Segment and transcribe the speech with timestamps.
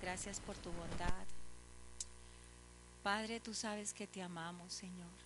[0.00, 1.26] gracias, por tu bondad.
[3.02, 5.16] Padre, tú sabes que te amamos, Señor,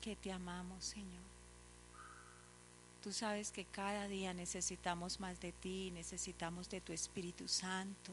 [0.00, 1.28] que te amamos, Señor.
[3.02, 8.12] Tú sabes que cada día necesitamos más de ti, necesitamos de tu Espíritu Santo.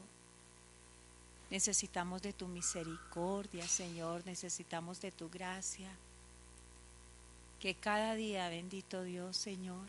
[1.50, 5.90] Necesitamos de tu misericordia, Señor, necesitamos de tu gracia.
[7.60, 9.86] Que cada día, bendito Dios, Señor,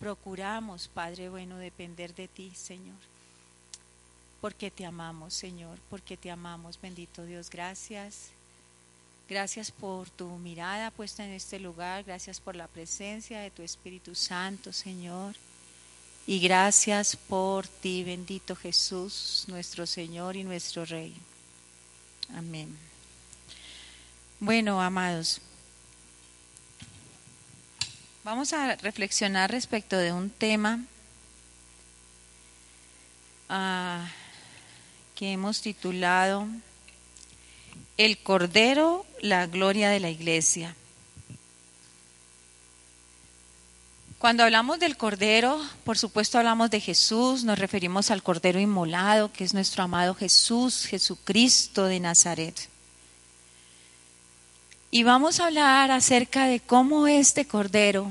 [0.00, 3.11] procuramos, Padre bueno, depender de ti, Señor.
[4.42, 7.48] Porque te amamos, Señor, porque te amamos, bendito Dios.
[7.48, 8.30] Gracias.
[9.28, 12.02] Gracias por tu mirada puesta en este lugar.
[12.02, 15.36] Gracias por la presencia de tu Espíritu Santo, Señor.
[16.26, 21.14] Y gracias por ti, bendito Jesús, nuestro Señor y nuestro Rey.
[22.34, 22.76] Amén.
[24.40, 25.40] Bueno, amados,
[28.24, 30.84] vamos a reflexionar respecto de un tema
[33.48, 34.08] ah,
[35.22, 36.48] que hemos titulado
[37.96, 40.74] El Cordero, la gloria de la Iglesia.
[44.18, 49.44] Cuando hablamos del Cordero, por supuesto hablamos de Jesús, nos referimos al Cordero inmolado, que
[49.44, 52.68] es nuestro amado Jesús, Jesucristo de Nazaret.
[54.90, 58.10] Y vamos a hablar acerca de cómo este Cordero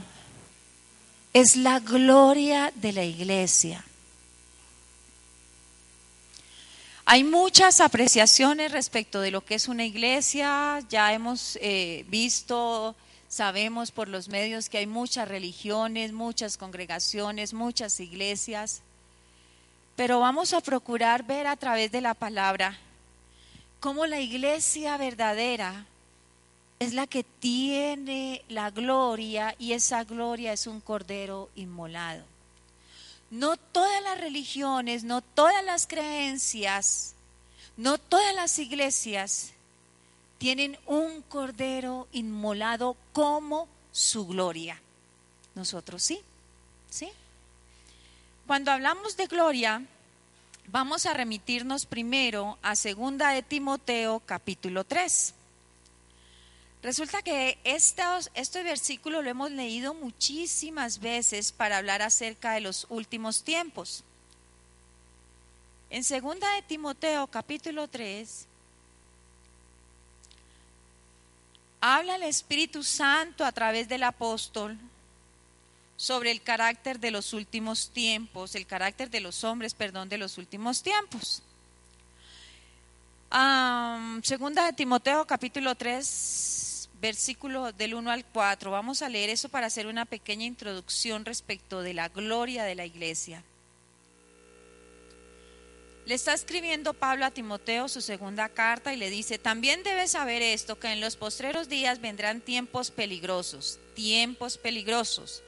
[1.34, 3.84] es la gloria de la iglesia.
[7.14, 12.96] Hay muchas apreciaciones respecto de lo que es una iglesia, ya hemos eh, visto
[13.28, 18.82] Sabemos por los medios que hay muchas religiones, muchas congregaciones, muchas iglesias,
[19.98, 22.78] pero vamos a procurar ver a través de la palabra
[23.82, 25.86] cómo la iglesia verdadera
[26.80, 32.31] es la que tiene la gloria y esa gloria es un cordero inmolado.
[33.32, 37.16] No todas las religiones, no todas las creencias,
[37.78, 39.54] no todas las iglesias
[40.38, 44.82] tienen un cordero inmolado como su gloria.
[45.56, 46.20] Nosotros sí,
[46.90, 47.10] ¿sí?
[48.48, 49.86] Cuando hablamos de gloria,
[50.68, 55.34] vamos a remitirnos primero a segunda de Timoteo capítulo 3.
[56.84, 62.88] Resulta que estos, este versículo lo hemos leído muchísimas veces para hablar acerca de los
[62.90, 64.04] últimos tiempos.
[65.92, 68.48] En segunda de Timoteo capítulo 3
[71.82, 74.78] habla el Espíritu Santo a través del apóstol
[75.98, 80.40] sobre el carácter de los últimos tiempos, el carácter de los hombres, perdón, de los
[80.40, 81.44] últimos tiempos.
[84.24, 86.61] segunda de Timoteo capítulo 3,
[87.02, 88.72] versículo del 1 al 4.
[88.72, 92.86] Vamos a leer eso para hacer una pequeña introducción respecto de la gloria de la
[92.86, 93.44] iglesia.
[96.06, 100.42] Le está escribiendo Pablo a Timoteo su segunda carta y le dice, también debes saber
[100.42, 105.44] esto, que en los postreros días vendrán tiempos peligrosos, tiempos peligrosos,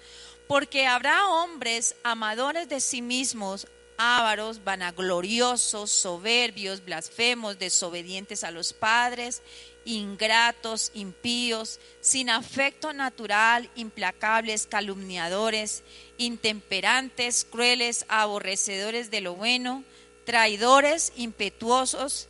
[0.48, 9.42] porque habrá hombres amadores de sí mismos, ávaros, vanagloriosos, soberbios, blasfemos, desobedientes a los padres,
[9.86, 15.84] ingratos, impíos, sin afecto natural, implacables, calumniadores,
[16.18, 19.84] intemperantes, crueles, aborrecedores de lo bueno,
[20.26, 22.28] traidores, impetuosos,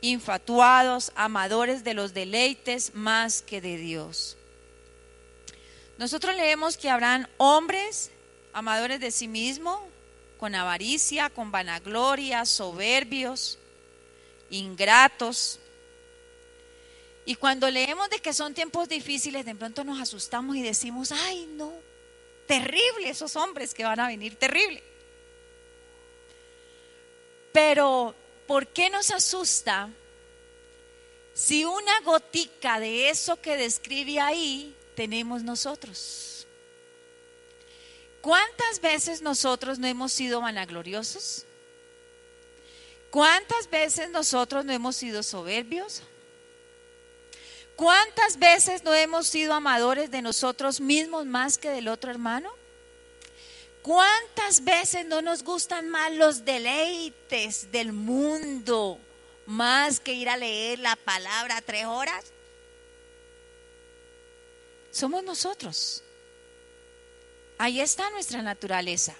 [0.00, 4.36] infatuados, amadores de los deleites más que de Dios.
[5.98, 8.10] Nosotros leemos que habrán hombres
[8.52, 9.88] amadores de sí mismo,
[10.38, 13.58] con avaricia, con vanagloria, soberbios,
[14.50, 15.60] ingratos.
[17.24, 21.46] Y cuando leemos de que son tiempos difíciles, de pronto nos asustamos y decimos, ay
[21.52, 21.72] no,
[22.46, 24.82] terrible esos hombres que van a venir, terrible.
[27.52, 28.14] Pero,
[28.46, 29.90] ¿por qué nos asusta
[31.34, 36.46] si una gotica de eso que describe ahí tenemos nosotros?
[38.20, 41.44] ¿Cuántas veces nosotros no hemos sido vanagloriosos?
[43.10, 46.02] ¿Cuántas veces nosotros no hemos sido soberbios?
[47.76, 52.52] ¿Cuántas veces no hemos sido amadores de nosotros mismos más que del otro hermano?
[53.82, 58.98] ¿Cuántas veces no nos gustan más los deleites del mundo
[59.46, 62.24] más que ir a leer la palabra tres horas?
[64.92, 66.04] Somos nosotros.
[67.58, 69.14] Ahí está nuestra naturaleza.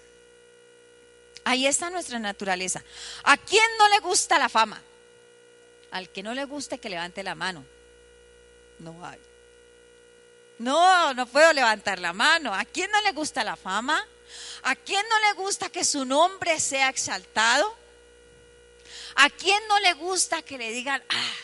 [1.45, 2.85] Ahí está nuestra naturaleza.
[3.25, 4.81] ¿A quién no le gusta la fama?
[5.91, 7.65] Al que no le guste que levante la mano.
[8.82, 9.19] No hay.
[10.58, 12.52] No, no puedo levantar la mano.
[12.55, 14.06] ¿A quién no le gusta la fama?
[14.62, 17.76] ¿A quién no le gusta que su nombre sea exaltado?
[19.14, 21.34] ¿A quién no le gusta que le digan, ah,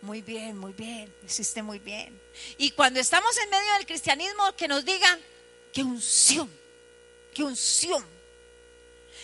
[0.00, 2.20] muy bien, muy bien, hiciste muy bien?
[2.56, 5.20] Y cuando estamos en medio del cristianismo, que nos digan,
[5.72, 6.50] qué unción,
[7.34, 8.04] qué unción.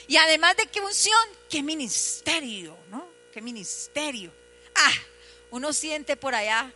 [0.06, 3.08] Y además de qué unción, qué ministerio, ¿no?
[3.32, 4.32] Qué ministerio.
[4.74, 4.92] Ah,
[5.50, 6.72] uno siente por allá,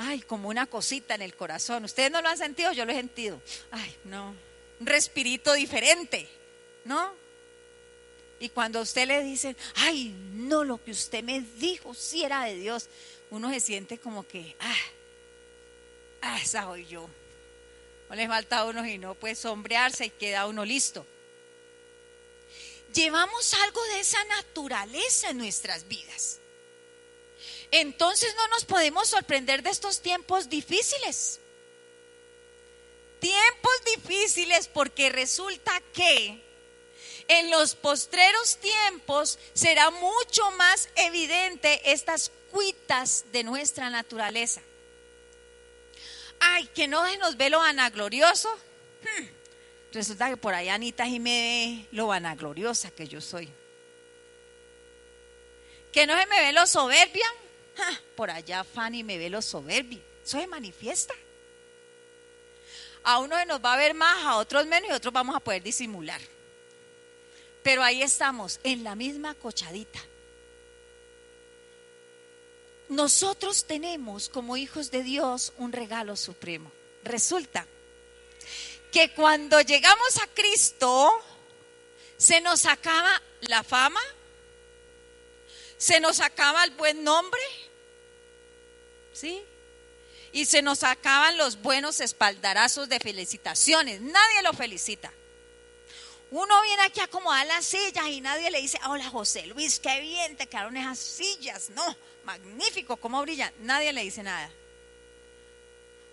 [0.00, 1.84] ay, como una cosita en el corazón.
[1.84, 3.40] Ustedes no lo han sentido, yo lo he sentido.
[3.70, 4.34] Ay, no,
[4.80, 6.28] un respirito diferente,
[6.84, 7.12] ¿no?
[8.38, 12.44] Y cuando a usted le dicen, ay, no, lo que usted me dijo si era
[12.44, 12.88] de Dios,
[13.30, 14.76] uno se siente como que, ah,
[16.22, 17.08] ah, esa soy yo.
[18.08, 21.06] No le falta a uno y no puede sombrearse y queda uno listo.
[22.94, 26.39] Llevamos algo de esa naturaleza en nuestras vidas.
[27.70, 31.40] Entonces no nos podemos sorprender de estos tiempos difíciles.
[33.20, 36.42] Tiempos difíciles porque resulta que
[37.28, 44.62] en los postreros tiempos será mucho más evidente estas cuitas de nuestra naturaleza.
[46.40, 48.52] Ay, que no se nos ve lo vanaglorioso.
[49.02, 49.26] Hmm,
[49.92, 53.48] resulta que por allá Anita y me ve lo vanagloriosa que yo soy.
[55.92, 57.26] Que no se me ve lo soberbia.
[58.16, 60.00] Por allá Fanny me ve lo soberbia.
[60.24, 61.14] Eso se manifiesta.
[63.02, 65.40] A uno se nos va a ver más, a otros menos y otros vamos a
[65.40, 66.20] poder disimular.
[67.62, 70.00] Pero ahí estamos, en la misma cochadita.
[72.88, 76.72] Nosotros tenemos como hijos de Dios un regalo supremo.
[77.04, 77.66] Resulta
[78.90, 81.10] que cuando llegamos a Cristo,
[82.16, 84.00] se nos acaba la fama,
[85.78, 87.40] se nos acaba el buen nombre,
[89.20, 89.42] ¿sí?
[90.32, 94.00] Y se nos acaban los buenos espaldarazos de felicitaciones.
[94.00, 95.12] Nadie lo felicita.
[96.30, 100.00] Uno viene aquí a acomodar las sillas y nadie le dice, hola José Luis, qué
[100.00, 101.70] bien te quedaron esas sillas.
[101.70, 103.52] No, magnífico, cómo brillan.
[103.60, 104.50] Nadie le dice nada.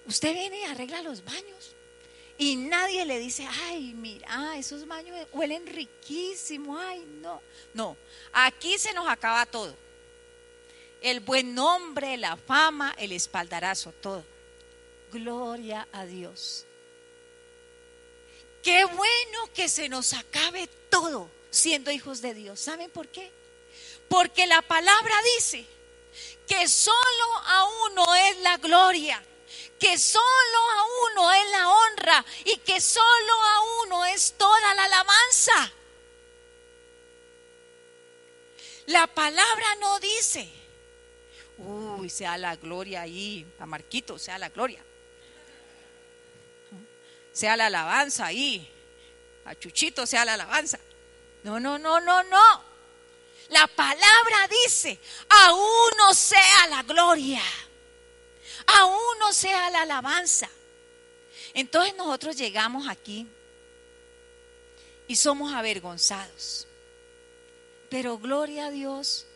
[0.07, 1.75] Usted viene y arregla los baños
[2.39, 7.41] y nadie le dice, ay, mira, esos baños huelen riquísimo, ay, no.
[7.73, 7.97] No,
[8.33, 9.75] aquí se nos acaba todo.
[11.01, 14.23] El buen nombre, la fama, el espaldarazo, todo.
[15.11, 16.65] Gloria a Dios.
[18.63, 22.59] Qué bueno que se nos acabe todo siendo hijos de Dios.
[22.59, 23.31] ¿Saben por qué?
[24.09, 25.65] Porque la palabra dice
[26.47, 29.23] que solo a uno es la gloria,
[29.79, 30.23] que solo
[30.71, 35.71] a uno es la honra y que solo a uno es toda la alabanza.
[38.87, 40.49] La palabra no dice,
[41.57, 44.83] uy, sea la gloria ahí, a Marquito, sea la gloria
[47.37, 48.67] sea la alabanza ahí.
[49.45, 50.79] A Chuchito sea la alabanza.
[51.43, 52.63] No, no, no, no, no.
[53.49, 54.99] La palabra dice,
[55.29, 57.41] a uno sea la gloria,
[58.65, 60.49] a uno sea la alabanza.
[61.53, 63.25] Entonces nosotros llegamos aquí
[65.07, 66.67] y somos avergonzados.
[67.89, 69.26] Pero gloria a Dios,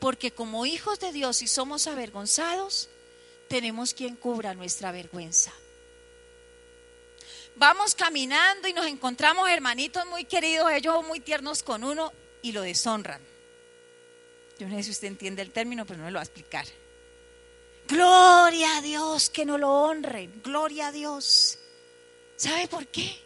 [0.00, 2.88] porque como hijos de Dios y somos avergonzados,
[3.48, 5.52] tenemos quien cubra nuestra vergüenza
[7.60, 12.10] vamos caminando y nos encontramos hermanitos muy queridos, ellos muy tiernos con uno
[12.40, 13.20] y lo deshonran.
[14.58, 16.64] Yo no sé si usted entiende el término, pero no me lo va a explicar.
[17.86, 21.58] Gloria a Dios que no lo honren, gloria a Dios.
[22.36, 23.20] ¿Sabe por qué?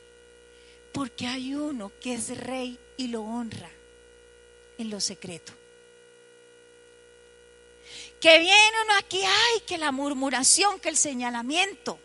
[0.92, 3.70] Porque hay uno que es rey y lo honra
[4.78, 5.52] en lo secreto.
[8.24, 11.98] Que viene uno aquí, ay, que la murmuración, que el señalamiento.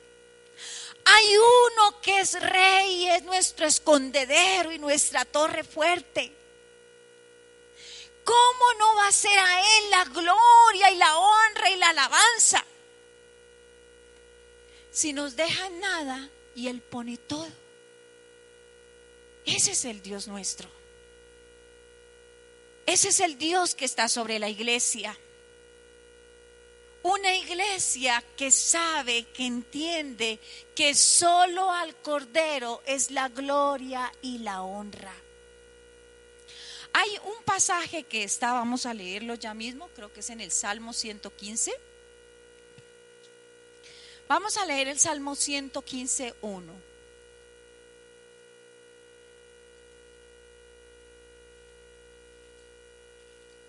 [1.06, 6.36] Hay uno que es rey, es nuestro escondedero y nuestra torre fuerte.
[8.26, 12.66] ¿Cómo no va a ser a Él la gloria y la honra y la alabanza?
[14.92, 17.48] Si nos deja nada y Él pone todo.
[19.46, 20.70] Ese es el Dios nuestro.
[22.86, 25.18] Ese es el Dios que está sobre la iglesia.
[27.02, 30.40] Una iglesia que sabe, que entiende
[30.76, 35.14] que solo al Cordero es la gloria y la honra.
[36.92, 40.52] Hay un pasaje que está, vamos a leerlo ya mismo, creo que es en el
[40.52, 41.72] Salmo 115.
[44.28, 46.74] Vamos a leer el Salmo 115, 1.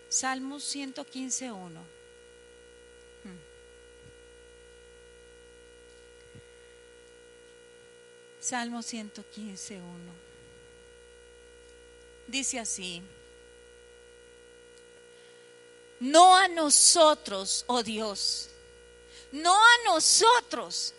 [0.08, 1.99] Salmo 115, 1.
[8.40, 9.84] Salmo 115, 1.
[12.26, 13.02] Dice así.
[16.00, 18.48] no a nosotros, oh Dios,
[19.32, 20.94] no a nosotros,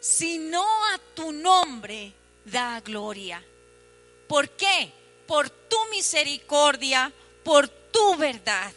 [0.00, 2.12] sino a tu nombre
[2.44, 3.44] da gloria.
[4.28, 4.92] ¿Por qué?
[5.26, 8.72] Por tu misericordia, por tu verdad.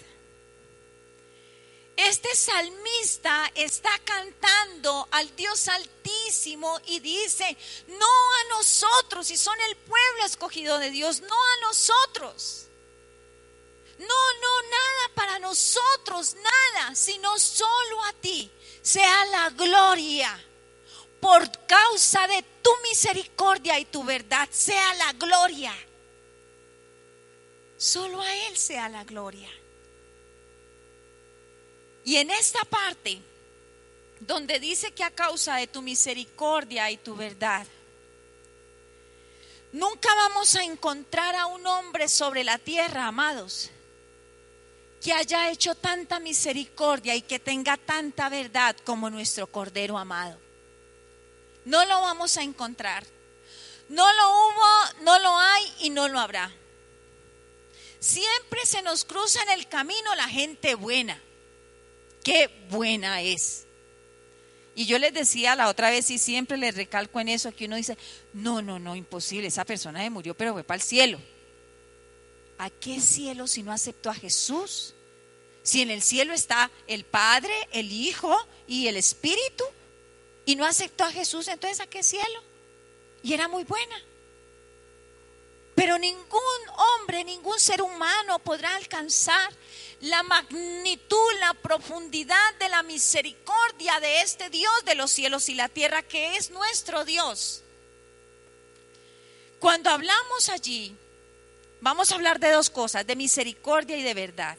[1.98, 9.76] Este salmista está cantando al Dios altísimo y dice, no a nosotros, si son el
[9.76, 12.68] pueblo escogido de Dios, no a nosotros.
[13.98, 18.52] No, no, nada para nosotros, nada, sino solo a ti
[18.88, 20.40] sea la gloria.
[21.20, 25.74] Por causa de tu misericordia y tu verdad, sea la gloria.
[27.76, 29.50] Solo a Él sea la gloria.
[32.08, 33.20] Y en esta parte,
[34.22, 37.68] donde dice que a causa de tu misericordia y tu verdad,
[39.74, 43.72] nunca vamos a encontrar a un hombre sobre la tierra, amados,
[45.04, 50.40] que haya hecho tanta misericordia y que tenga tanta verdad como nuestro Cordero amado.
[51.66, 53.06] No lo vamos a encontrar.
[53.90, 56.54] No lo hubo, no lo hay y no lo habrá.
[58.00, 61.22] Siempre se nos cruza en el camino la gente buena
[62.24, 63.66] qué buena es.
[64.76, 67.78] Y yo les decía la otra vez y siempre les recalco en eso que uno
[67.78, 67.98] dice,
[68.34, 71.20] no, no, no, imposible, esa persona se murió pero fue para el cielo.
[72.60, 74.94] ¿A qué cielo si no aceptó a Jesús?
[75.64, 78.36] Si en el cielo está el Padre, el Hijo
[78.68, 79.64] y el Espíritu
[80.46, 82.44] y no aceptó a Jesús, entonces ¿a qué cielo?
[83.24, 83.96] Y era muy buena.
[85.78, 89.54] Pero ningún hombre, ningún ser humano podrá alcanzar
[90.02, 95.70] la magnitud, la profundidad de la misericordia de este Dios de los cielos y la
[95.70, 97.62] tierra, que es nuestro Dios.
[99.60, 100.96] Cuando hablamos allí,
[101.80, 104.58] vamos a hablar de dos cosas, de misericordia y de verdad.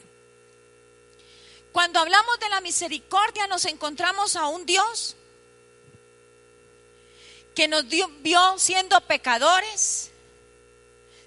[1.73, 5.17] Cuando hablamos de la misericordia nos encontramos a un Dios
[7.53, 10.11] que nos vio siendo pecadores,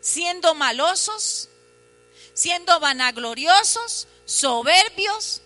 [0.02, 1.48] siendo malosos,
[2.34, 5.40] siendo vanagloriosos, soberbios,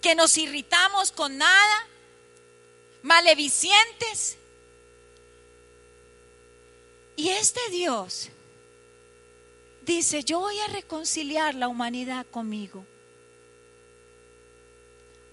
[0.00, 1.88] que nos irritamos con nada,
[3.02, 4.38] malevicientes.
[7.16, 8.30] Y este Dios
[9.82, 12.86] dice, yo voy a reconciliar la humanidad conmigo.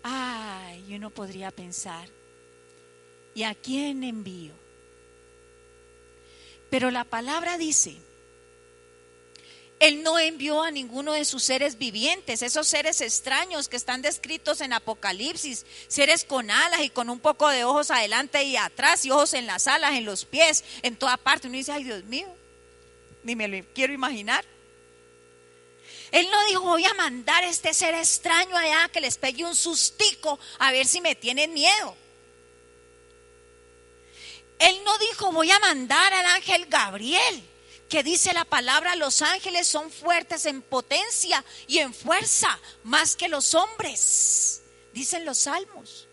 [0.01, 2.09] Ay, uno podría pensar,
[3.35, 4.53] ¿y a quién envío?
[6.71, 8.06] Pero la palabra dice
[9.79, 14.61] él no envió a ninguno de sus seres vivientes, esos seres extraños que están descritos
[14.61, 19.11] en Apocalipsis, seres con alas y con un poco de ojos adelante y atrás y
[19.11, 21.47] ojos en las alas, en los pies, en toda parte.
[21.47, 22.27] Uno dice, ay Dios mío,
[23.23, 24.43] ni me lo quiero imaginar.
[26.11, 29.55] Él no dijo, voy a mandar a este ser extraño allá que les pegue un
[29.55, 31.95] sustico a ver si me tienen miedo.
[34.57, 37.43] Él no dijo, voy a mandar al ángel Gabriel
[37.89, 43.27] que dice la palabra, los ángeles son fuertes en potencia y en fuerza, más que
[43.27, 44.61] los hombres,
[44.93, 46.07] dicen los salmos.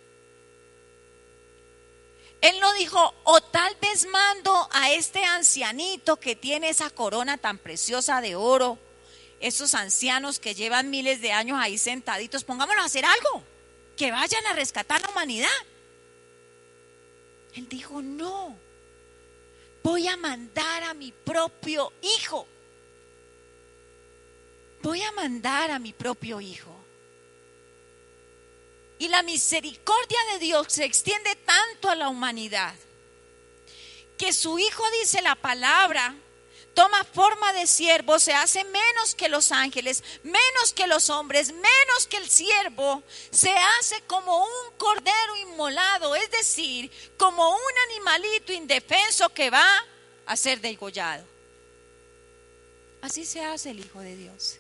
[2.40, 7.59] Él no dijo, o tal vez mando a este ancianito que tiene esa corona tan
[7.59, 8.78] preciosa de oro,
[9.40, 13.43] esos ancianos que llevan miles de años ahí sentaditos, pongámoslo a hacer algo,
[13.97, 15.49] que vayan a rescatar la humanidad.
[17.54, 18.59] Él dijo, no,
[19.84, 22.48] voy a mandar a mi propio hijo.
[24.82, 26.74] Voy a mandar a mi propio hijo.
[28.98, 32.74] Y la misericordia de Dios se extiende tanto a la humanidad
[34.16, 36.14] que su hijo dice la palabra
[36.75, 42.07] toma forma de siervo, se hace menos que los ángeles, menos que los hombres, menos
[42.09, 49.28] que el siervo, se hace como un cordero inmolado, es decir, como un animalito indefenso
[49.31, 49.85] que va
[50.26, 51.25] a ser degollado.
[53.00, 54.59] Así se hace el Hijo de Dios.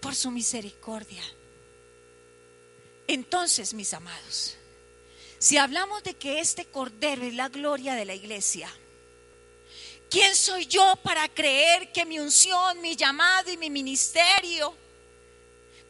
[0.00, 1.22] Por su misericordia.
[3.06, 4.56] Entonces, mis amados,
[5.42, 8.72] si hablamos de que este Cordero es la gloria de la iglesia,
[10.08, 14.72] ¿quién soy yo para creer que mi unción, mi llamado y mi ministerio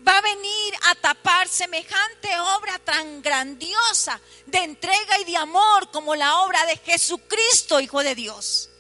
[0.08, 6.14] va a venir a tapar semejante obra tan grandiosa de entrega y de amor como
[6.14, 8.70] la obra de Jesucristo, Hijo de Dios?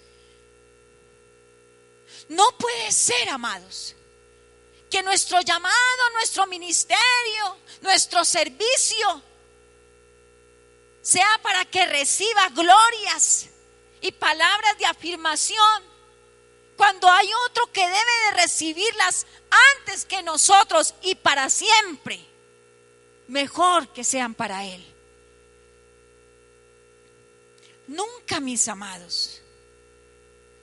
[2.30, 3.94] No puede ser, amados,
[4.90, 9.22] que nuestro llamado, nuestro ministerio, nuestro servicio,
[11.02, 13.48] sea para que reciba glorias
[14.00, 15.82] y palabras de afirmación,
[16.76, 17.94] cuando hay otro que debe
[18.24, 19.26] de recibirlas
[19.76, 22.18] antes que nosotros y para siempre,
[23.28, 24.84] mejor que sean para Él.
[27.88, 29.42] Nunca, mis amados,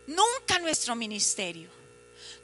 [0.07, 1.78] nunca nuestro ministerio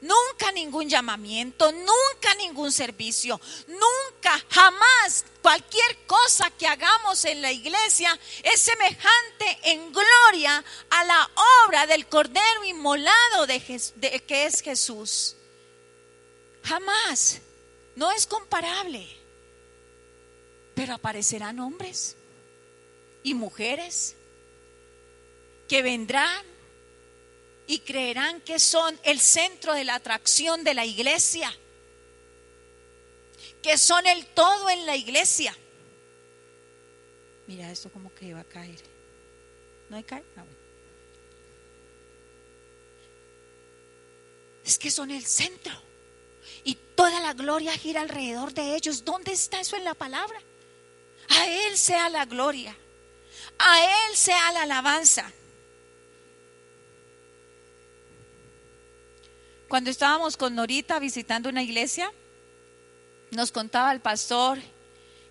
[0.00, 8.18] Nunca ningún llamamiento, nunca ningún servicio, nunca, jamás cualquier cosa que hagamos en la iglesia
[8.42, 11.30] es semejante en gloria a la
[11.66, 13.60] obra del Cordero inmolado de,
[14.26, 15.36] que es Jesús.
[16.62, 17.40] Jamás.
[17.94, 19.08] No es comparable.
[20.74, 22.16] Pero aparecerán hombres
[23.22, 24.14] y mujeres
[25.66, 26.55] que vendrán
[27.66, 31.52] y creerán que son el centro de la atracción de la iglesia,
[33.62, 35.56] que son el todo en la iglesia.
[37.46, 38.80] Mira, esto como que va a caer.
[39.88, 40.24] ¿No hay caer?
[40.36, 40.44] Ah,
[44.64, 45.72] es que son el centro.
[46.64, 49.04] Y toda la gloria gira alrededor de ellos.
[49.04, 50.40] ¿Dónde está eso en la palabra?
[51.28, 52.76] A Él sea la gloria.
[53.58, 55.32] A Él sea la alabanza.
[59.76, 62.10] Cuando estábamos con Norita visitando una iglesia,
[63.30, 64.58] nos contaba el pastor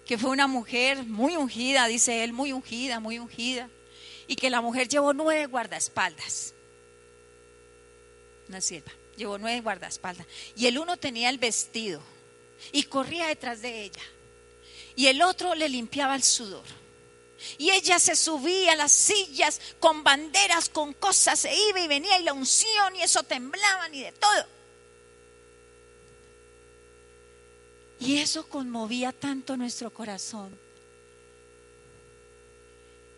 [0.05, 3.71] que fue una mujer muy ungida, dice él, muy ungida, muy ungida,
[4.27, 6.53] y que la mujer llevó nueve guardaespaldas.
[8.47, 10.27] Una sierva, llevó nueve guardaespaldas.
[10.55, 12.03] Y el uno tenía el vestido
[12.71, 14.03] y corría detrás de ella.
[14.95, 16.65] Y el otro le limpiaba el sudor.
[17.57, 22.19] Y ella se subía a las sillas con banderas, con cosas, se iba y venía
[22.19, 24.47] y la unción y eso temblaban y de todo.
[27.99, 30.57] Y eso conmovía tanto nuestro corazón.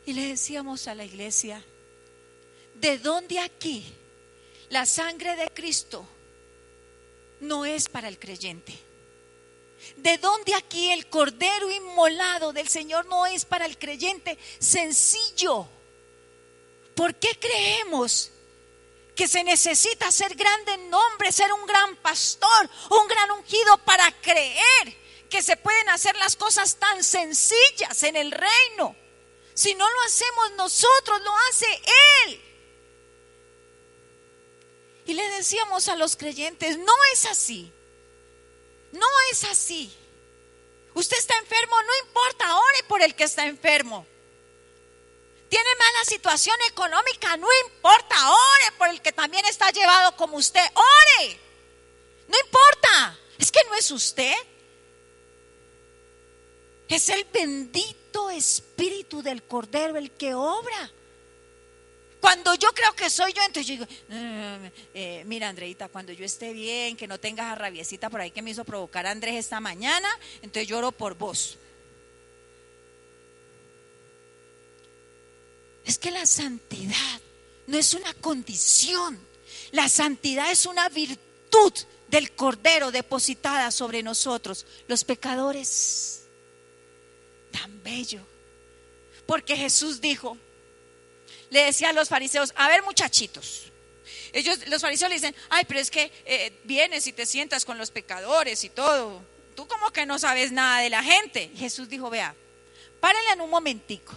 [0.05, 1.63] Y le decíamos a la iglesia,
[2.75, 3.86] ¿de dónde aquí
[4.69, 6.07] la sangre de Cristo
[7.41, 8.87] no es para el creyente?
[9.96, 15.67] ¿De dónde aquí el cordero inmolado del Señor no es para el creyente sencillo?
[16.95, 18.32] ¿Por qué creemos
[19.15, 24.12] que se necesita ser grande en nombre, ser un gran pastor, un gran ungido para
[24.21, 24.95] creer
[25.30, 28.95] que se pueden hacer las cosas tan sencillas en el reino?
[29.54, 31.82] Si no lo hacemos nosotros, lo hace
[32.26, 32.41] Él.
[35.08, 37.73] Y le decíamos a los creyentes, no es así.
[38.97, 39.95] No es así.
[40.93, 44.05] Usted está enfermo, no importa, ore por el que está enfermo.
[45.49, 50.65] Tiene mala situación económica, no importa, ore por el que también está llevado como usted,
[50.73, 51.39] ore.
[52.27, 54.33] No importa, es que no es usted.
[56.89, 60.91] Es el bendito Espíritu del Cordero el que obra.
[62.19, 64.71] Cuando yo creo que soy yo, entonces yo digo, eh,
[65.28, 68.52] mira Andreita, cuando yo esté bien, que no tengas a rabiecita por ahí que me
[68.52, 70.08] hizo provocar Andrés esta mañana,
[70.42, 71.58] entonces lloro por vos.
[75.86, 77.22] Es que la santidad
[77.68, 79.20] no es una condición,
[79.72, 81.74] la santidad es una virtud
[82.08, 86.24] del Cordero depositada sobre nosotros, los pecadores.
[87.52, 88.22] Tan bello.
[89.26, 90.38] Porque Jesús dijo,
[91.50, 93.72] le decía a los fariseos, a ver muchachitos,
[94.34, 97.78] ellos, los fariseos le dicen, ay, pero es que eh, vienes y te sientas con
[97.78, 99.22] los pecadores y todo.
[99.56, 101.52] Tú como que no sabes nada de la gente.
[101.56, 102.36] Jesús dijo, vea,
[103.00, 104.13] párenle en un momentico.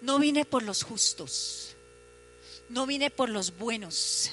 [0.00, 1.76] No vine por los justos,
[2.68, 4.32] no vine por los buenos,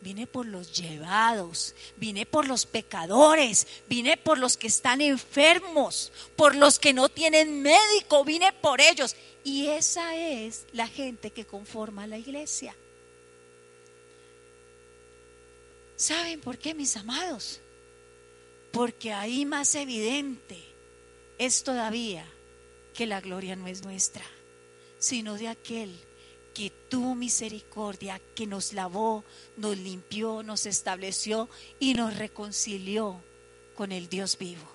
[0.00, 6.54] vine por los llevados, vine por los pecadores, vine por los que están enfermos, por
[6.54, 9.14] los que no tienen médico, vine por ellos.
[9.48, 12.76] Y esa es la gente que conforma la iglesia.
[15.96, 17.62] ¿Saben por qué, mis amados?
[18.72, 20.62] Porque ahí más evidente
[21.38, 22.30] es todavía
[22.92, 24.26] que la gloria no es nuestra,
[24.98, 25.98] sino de aquel
[26.52, 29.24] que tu misericordia, que nos lavó,
[29.56, 31.48] nos limpió, nos estableció
[31.80, 33.18] y nos reconcilió
[33.74, 34.68] con el Dios vivo.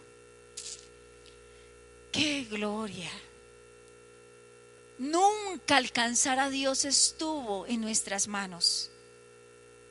[2.11, 3.11] ¡Qué gloria!
[4.97, 8.91] Nunca alcanzar a Dios estuvo en nuestras manos.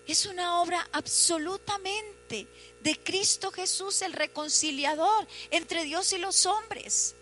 [0.06, 2.46] Es una obra absolutamente
[2.80, 7.14] de Cristo Jesús, el reconciliador entre Dios y los hombres.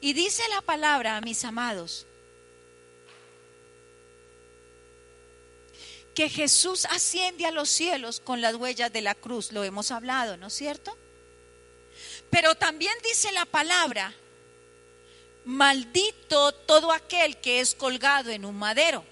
[0.00, 2.06] Y dice la palabra, mis amados,
[6.14, 9.52] que Jesús asciende a los cielos con las huellas de la cruz.
[9.52, 10.96] Lo hemos hablado, ¿no es cierto?
[12.30, 14.14] Pero también dice la palabra
[15.50, 19.04] maldito todo aquel que es colgado en un madero.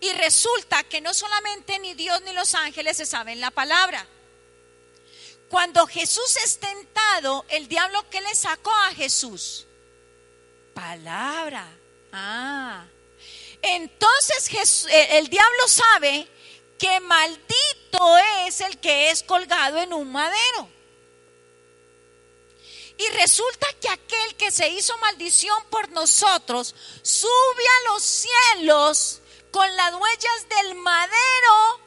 [0.00, 4.06] Y resulta que no solamente ni Dios ni los ángeles se saben la palabra.
[5.48, 9.66] Cuando Jesús es tentado, el diablo que le sacó a Jesús?
[10.74, 11.66] Palabra.
[12.12, 12.84] Ah.
[13.62, 16.28] Entonces el diablo sabe
[16.78, 20.73] que maldito es el que es colgado en un madero.
[22.96, 29.76] Y resulta que aquel que se hizo maldición por nosotros sube a los cielos con
[29.76, 31.80] las huellas del madero.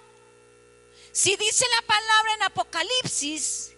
[1.12, 3.74] Si dice la palabra en Apocalipsis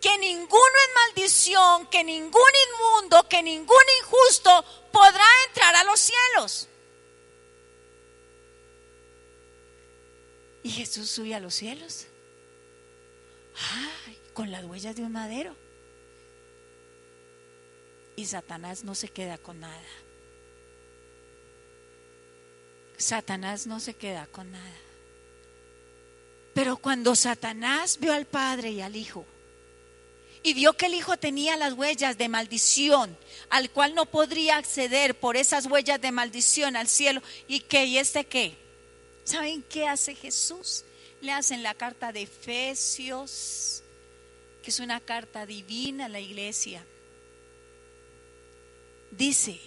[0.00, 0.48] que ninguno
[0.86, 6.68] es maldición, que ningún inmundo, que ningún injusto podrá entrar a los cielos.
[10.62, 12.06] Y Jesús sube a los cielos.
[14.06, 15.56] Ay, con las huellas de un madero.
[18.18, 19.80] Y Satanás no se queda con nada.
[22.96, 24.76] Satanás no se queda con nada.
[26.52, 29.24] Pero cuando Satanás vio al Padre y al Hijo,
[30.42, 33.16] y vio que el Hijo tenía las huellas de maldición,
[33.50, 37.98] al cual no podría acceder por esas huellas de maldición al cielo, y que, ¿y
[37.98, 38.56] este qué?
[39.22, 40.82] ¿Saben qué hace Jesús?
[41.20, 43.84] Le hacen la carta de Efesios,
[44.60, 46.84] que es una carta divina a la iglesia.
[49.10, 49.60] Dice,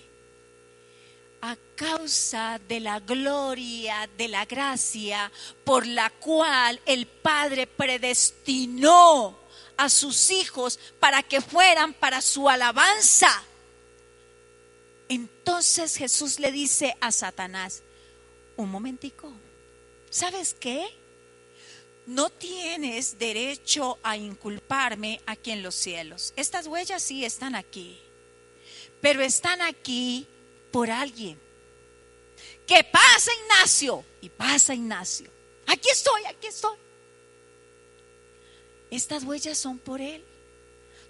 [1.41, 5.31] a causa de la gloria, de la gracia
[5.63, 9.39] por la cual el Padre predestinó
[9.75, 13.43] a sus hijos para que fueran para su alabanza.
[15.09, 17.81] Entonces Jesús le dice a Satanás,
[18.55, 19.33] un momentico,
[20.09, 20.87] ¿sabes qué?
[22.05, 26.33] No tienes derecho a inculparme aquí en los cielos.
[26.35, 27.99] Estas huellas sí están aquí
[29.01, 30.27] pero están aquí
[30.71, 31.39] por alguien.
[32.67, 35.29] Que pasa Ignacio y pasa Ignacio.
[35.65, 36.77] Aquí estoy, aquí estoy.
[38.89, 40.23] Estas huellas son por él.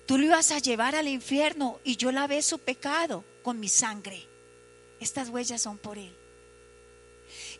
[0.05, 4.27] Tú lo ibas a llevar al infierno y yo lavé su pecado con mi sangre.
[4.99, 6.15] Estas huellas son por él.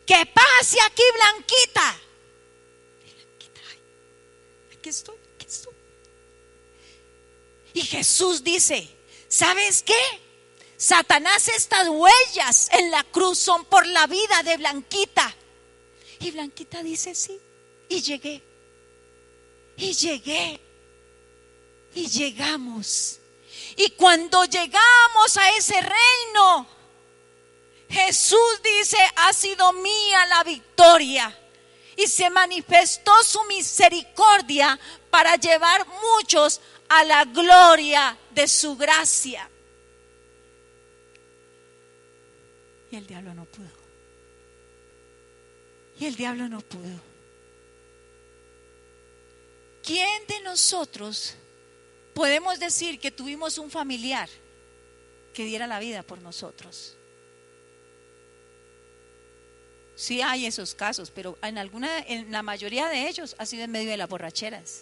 [0.06, 2.00] Que pase aquí, Blanquita.
[3.04, 3.62] Blanquita,
[4.78, 5.74] aquí estoy, aquí estoy.
[7.74, 8.90] Y Jesús dice,
[9.32, 9.94] ¿Sabes qué?
[10.76, 15.34] Satanás, estas huellas en la cruz son por la vida de Blanquita.
[16.20, 17.40] Y Blanquita dice, sí,
[17.88, 18.44] y llegué.
[19.78, 20.60] Y llegué.
[21.96, 23.20] Y llegamos.
[23.78, 26.68] Y cuando llegamos a ese reino,
[27.90, 31.40] Jesús dice, ha sido mía la victoria.
[32.02, 36.60] Y se manifestó su misericordia para llevar muchos
[36.90, 39.48] a la gloria de su gracia.
[42.90, 43.70] Y el diablo no pudo.
[46.00, 47.00] Y el diablo no pudo.
[49.84, 51.36] ¿Quién de nosotros
[52.14, 54.30] podemos decir que tuvimos un familiar
[55.34, 56.96] que diera la vida por nosotros?
[60.02, 63.72] Sí hay esos casos, pero en alguna, en la mayoría de ellos ha sido en
[63.72, 64.82] medio de las borracheras.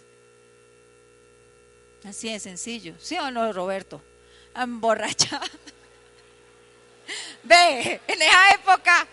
[2.05, 2.95] Así de sencillo.
[2.99, 4.01] ¿Sí o no, Roberto?
[4.55, 5.41] Emborracha.
[7.43, 9.08] Ve, en esa época,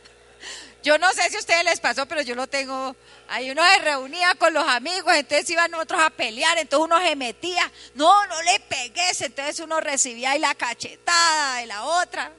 [0.82, 2.94] yo no sé si a ustedes les pasó, pero yo lo tengo.
[3.28, 7.16] Ahí uno se reunía con los amigos, entonces iban otros a pelear, entonces uno se
[7.16, 7.72] metía.
[7.94, 12.32] No, no le pegues, entonces uno recibía ahí la cachetada de la otra.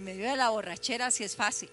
[0.00, 1.68] En medio de la borrachera, así es fácil.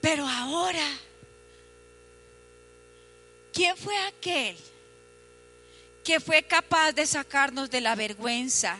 [0.00, 0.84] Pero ahora
[3.52, 4.56] ¿Quién fue aquel
[6.04, 8.78] que fue capaz de sacarnos de la vergüenza?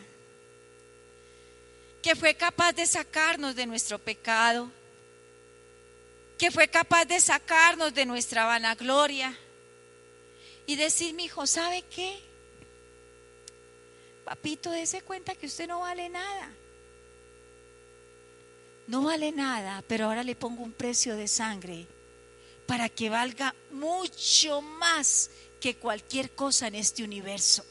[2.03, 4.71] Que fue capaz de sacarnos de nuestro pecado?
[6.37, 9.37] Que fue capaz de sacarnos de nuestra vanagloria?
[10.67, 12.28] Y decir, mi hijo, ¿sabe qué?
[14.29, 16.53] Papito, dése cuenta que usted no vale nada.
[18.87, 21.87] No vale nada, pero ahora le pongo un precio de sangre
[22.67, 25.31] para que valga mucho más
[25.63, 27.65] que cualquier cosa en este universo.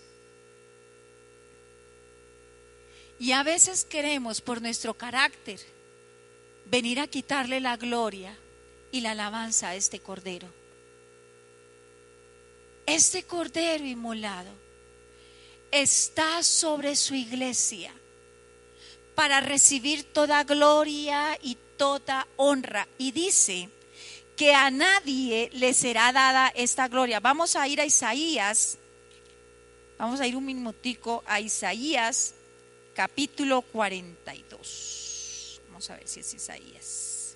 [3.20, 5.60] Y a veces queremos por nuestro carácter
[6.66, 8.36] venir a quitarle la gloria
[8.92, 10.52] y la alabanza a este cordero.
[12.88, 14.67] Este cordero inmolado
[15.72, 17.94] está sobre su iglesia
[19.16, 22.88] para recibir toda gloria y toda honra.
[22.98, 23.70] Y dice,
[24.38, 27.20] que a nadie le será dada esta gloria.
[27.20, 28.78] Vamos a ir a Isaías,
[29.98, 32.36] vamos a ir un minutico a Isaías
[32.94, 35.62] capítulo 42.
[35.68, 37.36] Vamos a ver si es Isaías.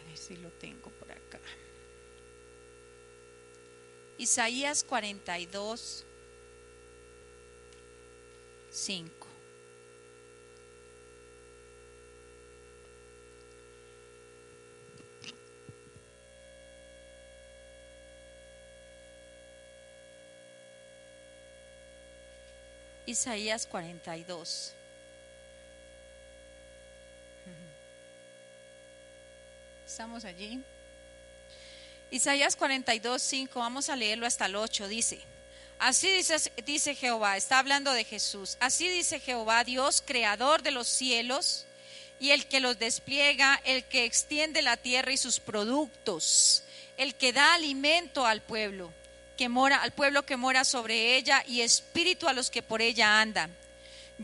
[0.00, 0.79] A ver si lo tengo
[4.20, 6.04] Isaías 42,
[8.70, 9.26] 5.
[23.06, 24.74] Isaías 42.
[29.86, 30.62] Estamos allí.
[32.10, 35.20] Isaías 42, 5, vamos a leerlo hasta el 8, dice,
[35.78, 40.88] así dice, dice Jehová, está hablando de Jesús, así dice Jehová, Dios, creador de los
[40.88, 41.66] cielos
[42.18, 46.64] y el que los despliega, el que extiende la tierra y sus productos,
[46.96, 48.92] el que da alimento al pueblo
[49.40, 53.22] que mora, al pueblo que mora sobre ella y espíritu a los que por ella
[53.22, 53.56] andan.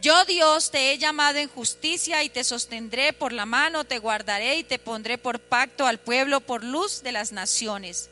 [0.00, 4.56] Yo Dios te he llamado en justicia y te sostendré por la mano, te guardaré
[4.56, 8.10] y te pondré por pacto al pueblo, por luz de las naciones,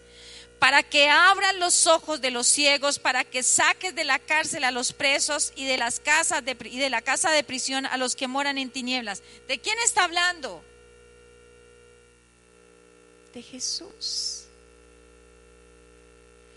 [0.58, 4.70] para que abran los ojos de los ciegos, para que saques de la cárcel a
[4.70, 8.28] los presos y de las casas y de la casa de prisión a los que
[8.28, 9.22] moran en tinieblas.
[9.46, 10.64] ¿De quién está hablando?
[13.34, 14.44] De Jesús.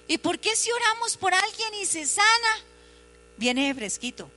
[0.07, 2.63] ¿Y por qué si oramos por alguien y se sana,
[3.35, 4.31] viene fresquito?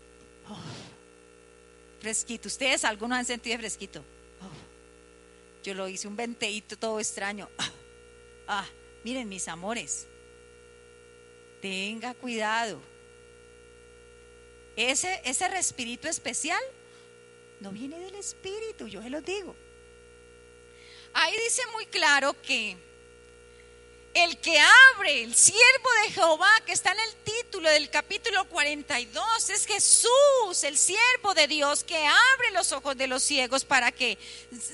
[2.01, 2.49] Fresquito.
[2.49, 4.01] ¿Ustedes algunos han sentido fresquito?
[4.41, 7.49] Oh, yo lo hice un venteíto todo extraño.
[7.59, 7.71] Ah,
[8.49, 8.67] ah,
[9.05, 10.07] miren mis amores,
[11.61, 12.81] tenga cuidado.
[14.77, 16.63] Ese, ese respirito especial
[17.61, 19.55] no viene del espíritu, yo se lo digo.
[21.13, 22.77] Ahí dice muy claro que
[24.15, 24.59] el que
[24.97, 30.65] abre, el siervo de Jehová, que está en el título del capítulo 42, es Jesús,
[30.65, 34.19] el siervo de Dios, que abre los ojos de los ciegos para que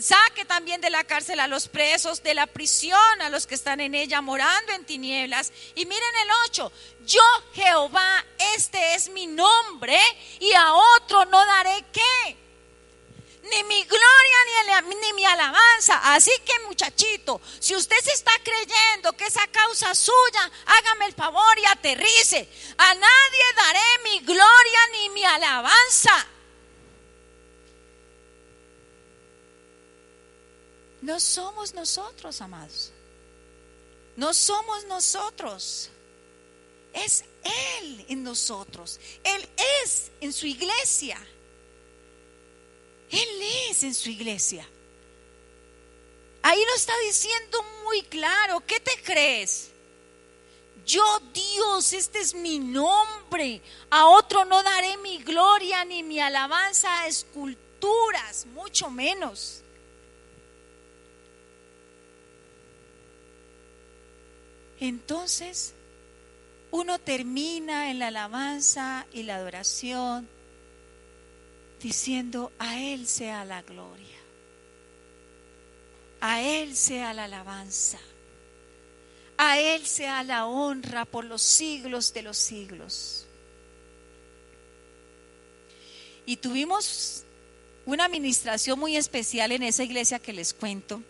[0.01, 3.81] saque también de la cárcel a los presos, de la prisión a los que están
[3.81, 5.53] en ella morando en tinieblas.
[5.75, 6.73] Y miren el 8,
[7.05, 7.23] yo
[7.55, 8.25] Jehová,
[8.57, 9.99] este es mi nombre,
[10.41, 12.46] y a otro no daré qué
[13.51, 16.15] ni mi gloria ni, mi alabanza.
[16.15, 21.59] Así que muchachito, si usted se está creyendo que esa causa suya, hágame el favor
[21.59, 22.49] y aterrice.
[22.79, 26.27] A nadie daré mi gloria ni mi alabanza.
[31.03, 32.91] No somos nosotros, amados.
[34.17, 35.91] No somos nosotros.
[36.93, 37.25] Es
[37.79, 38.99] Él en nosotros.
[39.23, 39.49] Él
[39.83, 41.19] es en su iglesia.
[43.11, 43.29] Él
[43.71, 44.67] es en su iglesia.
[46.43, 48.63] Ahí lo está diciendo muy claro.
[48.67, 49.71] ¿Qué te crees?
[50.85, 53.61] Yo Dios, este es mi nombre.
[53.91, 59.63] A otro no daré mi gloria ni mi alabanza a esculturas, mucho menos.
[64.79, 65.75] Entonces,
[66.71, 70.29] uno termina en la alabanza y la adoración
[71.87, 74.19] diciendo, a Él sea la gloria,
[76.21, 78.01] a Él sea la alabanza,
[79.37, 83.25] a Él sea la honra por los siglos de los siglos.
[86.27, 87.23] Y tuvimos
[87.85, 91.01] una administración muy especial en esa iglesia que les cuento,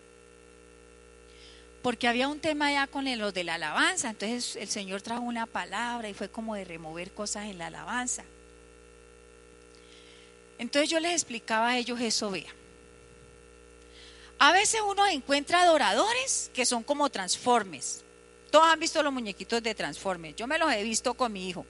[1.81, 5.47] porque había un tema ya con lo de la alabanza, entonces el Señor trajo una
[5.47, 8.23] palabra y fue como de remover cosas en la alabanza.
[10.57, 12.53] Entonces yo les explicaba a ellos eso, vea.
[14.39, 18.03] A veces uno encuentra adoradores que son como transformes.
[18.51, 20.35] Todos han visto los muñequitos de transformes.
[20.35, 21.65] Yo me los he visto con mi hijo.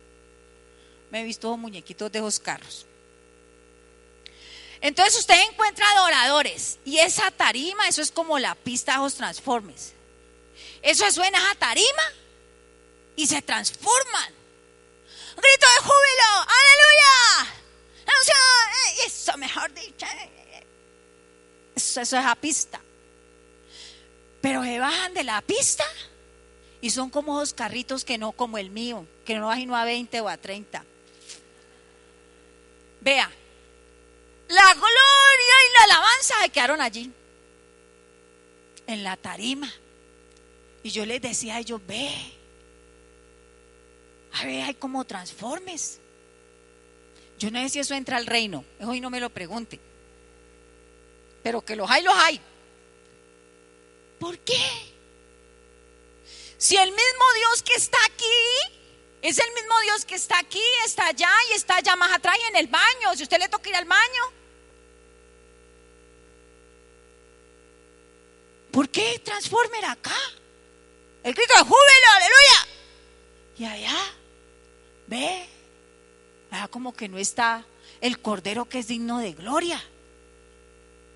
[1.11, 2.85] Me he visto los muñequitos de esos carros.
[4.81, 9.93] Entonces usted encuentra adoradores y esa tarima, eso es como la pista de los transformes.
[10.81, 12.03] Eso suena a tarima
[13.15, 14.33] y se transforman.
[15.35, 17.56] Grito de júbilo, aleluya.
[19.05, 20.05] Eso, mejor dicho.
[21.75, 22.81] Eso, es la pista.
[24.41, 25.83] Pero se bajan de la pista
[26.81, 30.21] y son como dos carritos que no como el mío, que no bajan a 20
[30.21, 30.83] o a 30.
[33.01, 33.31] Vea,
[34.47, 37.11] la gloria y la alabanza se quedaron allí,
[38.87, 39.71] en la tarima.
[40.83, 42.09] Y yo les decía a ellos, ve,
[44.33, 45.99] a ver, hay como transformes.
[47.37, 49.79] Yo no sé si eso entra al reino, hoy no me lo pregunte.
[51.43, 52.41] Pero que los hay, los hay.
[54.19, 54.59] ¿Por qué?
[56.57, 58.77] Si el mismo Dios que está aquí
[59.21, 62.47] es el mismo Dios que está aquí, está allá y está allá más atrás y
[62.47, 63.15] en el baño.
[63.15, 64.23] Si usted le toca ir al baño.
[68.71, 70.15] ¿Por qué Transformer acá?
[71.23, 72.67] El grito de júbilo, aleluya.
[73.57, 74.13] Y allá,
[75.07, 75.49] ve,
[76.51, 77.65] Ah, como que no está
[78.01, 79.83] el cordero que es digno de gloria.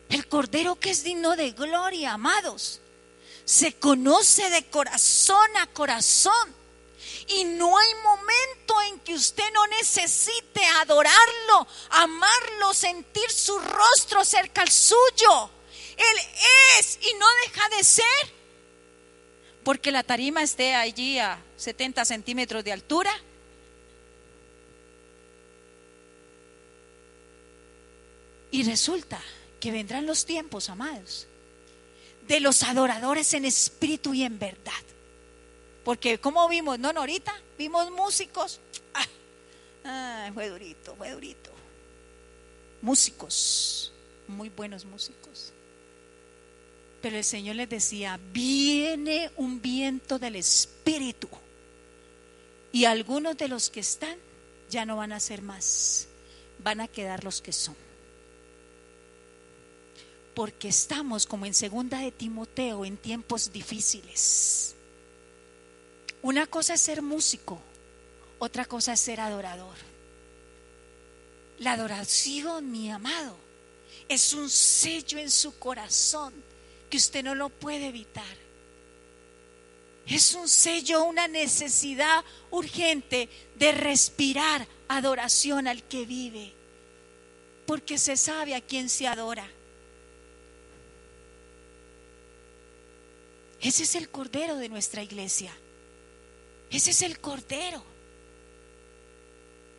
[0.10, 2.82] El cordero que es digno de gloria, amados.
[3.46, 6.62] Se conoce de corazón a corazón.
[7.28, 14.62] Y no hay momento en que usted no necesite adorarlo, amarlo, sentir su rostro cerca
[14.62, 15.50] al suyo.
[15.96, 16.18] Él
[16.80, 18.34] es y no deja de ser.
[19.64, 23.12] Porque la tarima esté allí a 70 centímetros de altura.
[28.52, 29.22] Y resulta
[29.60, 31.28] que vendrán los tiempos, amados,
[32.28, 34.72] de los adoradores en espíritu y en verdad.
[35.84, 38.60] Porque como vimos, no, ahorita, vimos músicos.
[39.84, 41.50] Ah, fue durito, fue durito.
[42.82, 43.92] Músicos,
[44.28, 45.54] muy buenos músicos.
[47.02, 51.28] Pero el Señor les decía, viene un viento del Espíritu.
[52.72, 54.18] Y algunos de los que están
[54.70, 56.08] ya no van a ser más,
[56.60, 57.76] van a quedar los que son.
[60.34, 64.76] Porque estamos, como en segunda de Timoteo, en tiempos difíciles.
[66.22, 67.60] Una cosa es ser músico,
[68.40, 69.76] otra cosa es ser adorador.
[71.60, 73.36] La adoración, mi amado,
[74.08, 76.34] es un sello en su corazón
[76.90, 78.42] que usted no lo puede evitar.
[80.06, 86.52] Es un sello, una necesidad urgente de respirar adoración al que vive,
[87.66, 89.48] porque se sabe a quién se adora.
[93.62, 95.56] Ese es el cordero de nuestra iglesia.
[96.72, 97.84] Ese es el cordero.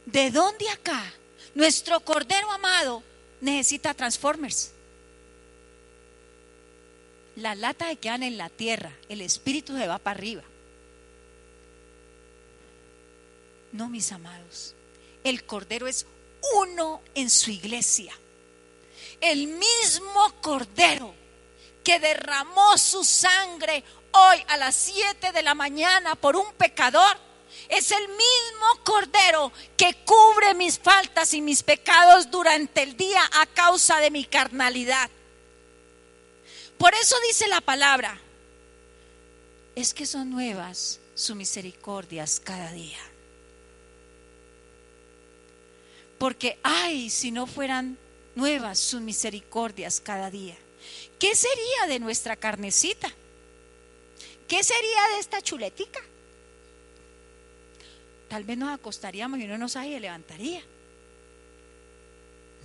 [0.06, 1.12] ¿De dónde acá?
[1.54, 3.02] Nuestro cordero amado
[3.40, 4.72] necesita transformers.
[7.36, 10.42] La lata de quedan en la tierra, el espíritu se va para arriba.
[13.72, 14.74] No, mis amados.
[15.24, 16.06] El cordero es
[16.54, 18.12] uno en su iglesia.
[19.20, 21.14] El mismo cordero
[21.82, 27.16] que derramó su sangre hoy a las 7 de la mañana por un pecador,
[27.68, 33.46] es el mismo cordero que cubre mis faltas y mis pecados durante el día a
[33.46, 35.10] causa de mi carnalidad.
[36.78, 38.18] Por eso dice la palabra,
[39.74, 42.98] es que son nuevas sus misericordias cada día.
[46.18, 47.98] Porque, ay, si no fueran
[48.34, 50.56] nuevas sus misericordias cada día,
[51.22, 53.08] ¿qué sería de nuestra carnecita?
[54.48, 56.00] ¿Qué sería de esta chuletica?
[58.28, 60.64] Tal vez nos acostaríamos y no sabe y levantaría.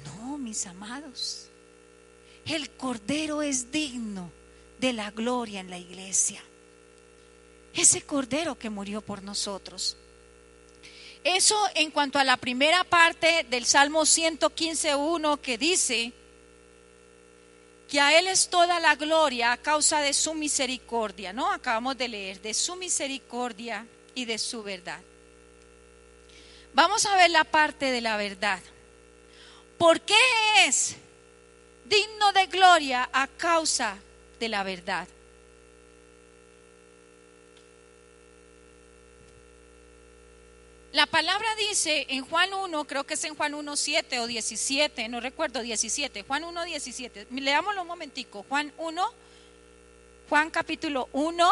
[0.06, 1.50] No, mis amados.
[2.48, 4.32] El Cordero es digno
[4.80, 6.42] de la gloria en la iglesia.
[7.76, 9.98] Ese Cordero que murió por nosotros.
[11.24, 16.12] Eso en cuanto a la primera parte del Salmo 115.1 que dice,
[17.88, 21.52] que a Él es toda la gloria a causa de su misericordia, ¿no?
[21.52, 25.00] Acabamos de leer, de su misericordia y de su verdad.
[26.74, 28.60] Vamos a ver la parte de la verdad.
[29.78, 30.16] ¿Por qué
[30.66, 30.96] es
[31.86, 33.98] digno de gloria a causa
[34.40, 35.08] de la verdad?
[40.98, 45.08] La palabra dice en Juan 1, creo que es en Juan 1, 7 o 17,
[45.10, 47.28] no recuerdo, 17, Juan 1, 17.
[47.30, 48.44] Leámoslo un momentico.
[48.50, 49.14] Juan 1,
[50.28, 51.52] Juan capítulo 1,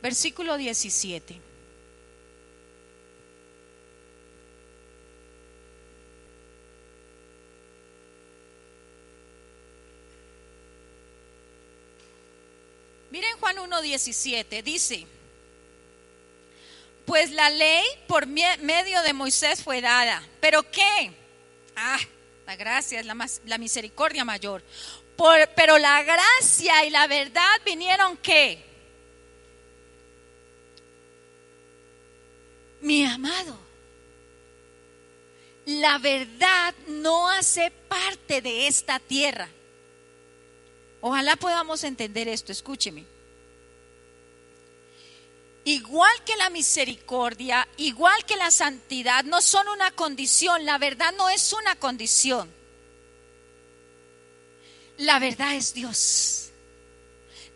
[0.00, 1.38] versículo 17.
[13.10, 15.06] Miren Juan 1, 17, dice,
[17.08, 20.22] pues la ley por medio de Moisés fue dada.
[20.40, 21.10] ¿Pero qué?
[21.74, 21.98] Ah,
[22.46, 24.62] la gracia es la, la misericordia mayor.
[25.56, 28.62] pero la gracia y la verdad vinieron qué?
[32.82, 33.58] Mi amado,
[35.64, 39.48] la verdad no hace parte de esta tierra.
[41.00, 43.17] Ojalá podamos entender esto, escúcheme.
[45.68, 50.64] Igual que la misericordia, igual que la santidad, no son una condición.
[50.64, 52.50] La verdad no es una condición.
[54.96, 56.50] La verdad es Dios.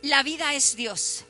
[0.02, 1.24] La vida es Dios.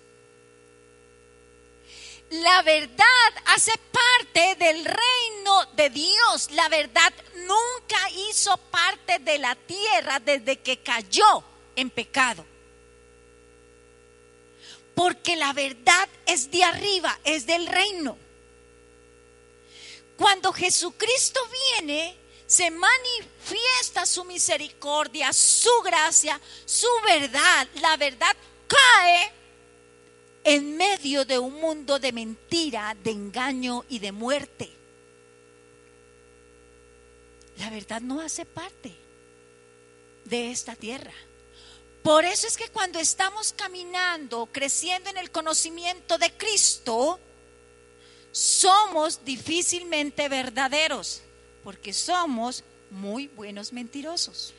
[2.30, 3.04] La verdad
[3.46, 6.50] hace parte del reino de Dios.
[6.50, 11.44] La verdad nunca hizo parte de la tierra desde que cayó
[11.76, 12.44] en pecado.
[14.94, 18.16] Porque la verdad es de arriba, es del reino.
[20.16, 21.40] Cuando Jesucristo
[21.78, 22.16] viene,
[22.46, 27.66] se manifiesta su misericordia, su gracia, su verdad.
[27.80, 28.36] La verdad
[28.66, 29.32] cae
[30.44, 34.70] en medio de un mundo de mentira, de engaño y de muerte.
[37.58, 38.92] La verdad no hace parte
[40.24, 41.14] de esta tierra.
[42.02, 47.20] Por eso es que cuando estamos caminando, creciendo en el conocimiento de Cristo,
[48.32, 51.22] somos difícilmente verdaderos,
[51.62, 54.52] porque somos muy buenos mentirosos.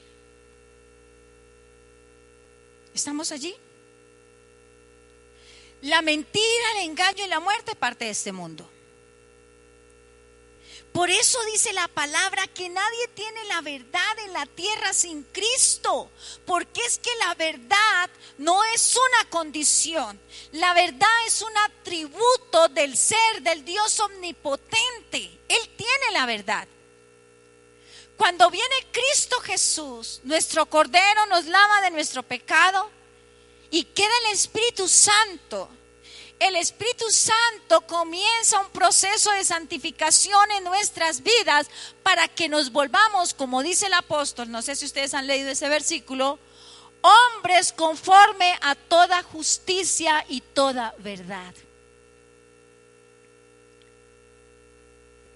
[2.93, 3.55] ¿Estamos allí?
[5.81, 8.69] La mentira, el engaño y la muerte parte de este mundo.
[10.93, 16.11] Por eso dice la palabra que nadie tiene la verdad en la tierra sin Cristo,
[16.45, 20.21] porque es que la verdad no es una condición,
[20.51, 25.39] la verdad es un atributo del ser, del Dios omnipotente.
[25.49, 26.67] Él tiene la verdad.
[28.15, 32.91] Cuando viene Cristo Jesús, nuestro Cordero nos lava de nuestro pecado
[33.71, 35.69] y queda el Espíritu Santo
[36.43, 41.69] el Espíritu Santo comienza un proceso de santificación en nuestras vidas
[42.03, 45.69] para que nos volvamos, como dice el apóstol, no sé si ustedes han leído ese
[45.69, 46.39] versículo,
[47.01, 51.53] hombres conforme a toda justicia y toda verdad.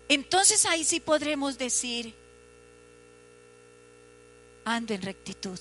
[0.09, 2.13] Entonces ahí sí podremos decir,
[4.65, 5.59] ando en rectitud.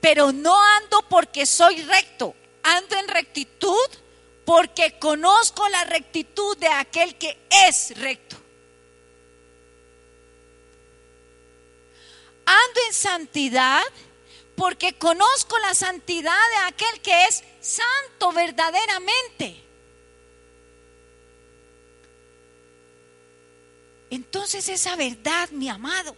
[0.00, 3.88] Pero no ando porque soy recto, ando en rectitud
[4.46, 7.36] porque conozco la rectitud de aquel que
[7.66, 8.36] es recto.
[12.46, 13.82] Ando en santidad
[14.54, 19.62] porque conozco la santidad de aquel que es santo verdaderamente.
[24.10, 26.14] Entonces esa verdad, mi amado,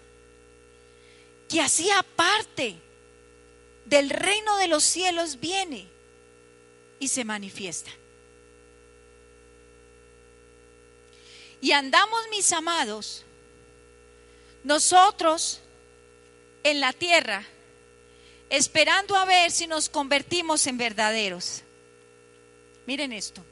[1.48, 2.76] que hacía parte
[3.86, 5.88] del reino de los cielos, viene
[7.00, 7.90] y se manifiesta.
[11.60, 13.24] Y andamos, mis amados,
[14.62, 15.60] nosotros
[16.62, 17.44] en la tierra,
[18.50, 21.62] esperando a ver si nos convertimos en verdaderos.
[22.86, 23.44] Miren esto.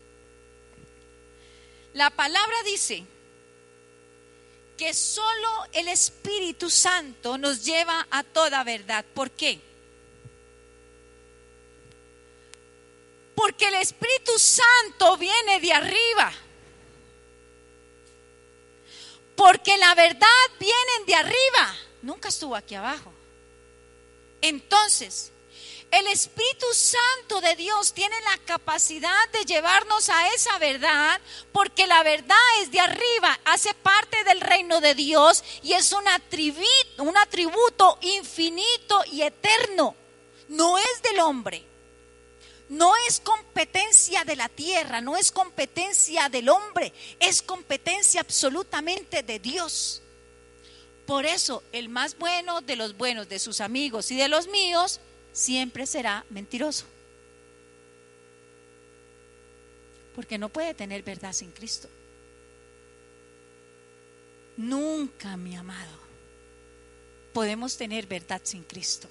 [1.95, 3.05] La palabra dice
[4.77, 9.05] que solo el Espíritu Santo nos lleva a toda verdad.
[9.15, 9.61] ¿Por qué?
[13.35, 16.33] Porque el Espíritu Santo viene de arriba
[19.37, 20.27] porque la verdad
[20.59, 23.13] viene de arriba, nunca estuvo aquí abajo.
[24.41, 25.33] Entonces,
[25.91, 31.21] el Espíritu Santo de Dios tiene la capacidad de llevarnos a esa verdad,
[31.53, 36.07] porque la verdad es de arriba, hace parte del reino de Dios y es un
[36.09, 36.67] atributo,
[36.99, 39.95] un atributo infinito y eterno.
[40.49, 41.65] No es del hombre
[42.69, 49.39] no es competencia de la tierra, no es competencia del hombre, es competencia absolutamente de
[49.39, 50.03] Dios.
[51.07, 55.01] Por eso el más bueno de los buenos, de sus amigos y de los míos,
[55.33, 56.87] siempre será mentiroso.
[60.17, 61.89] Porque no puede tener verdad sin Cristo.
[64.57, 65.93] Nunca, mi amado,
[67.33, 69.09] podemos tener verdad sin Cristo.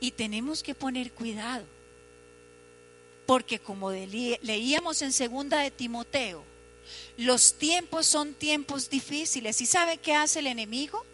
[0.00, 1.64] Y tenemos que poner cuidado.
[3.26, 6.44] Porque como leíamos en segunda de Timoteo,
[7.16, 9.60] los tiempos son tiempos difíciles.
[9.60, 11.04] ¿Y sabe qué hace el enemigo?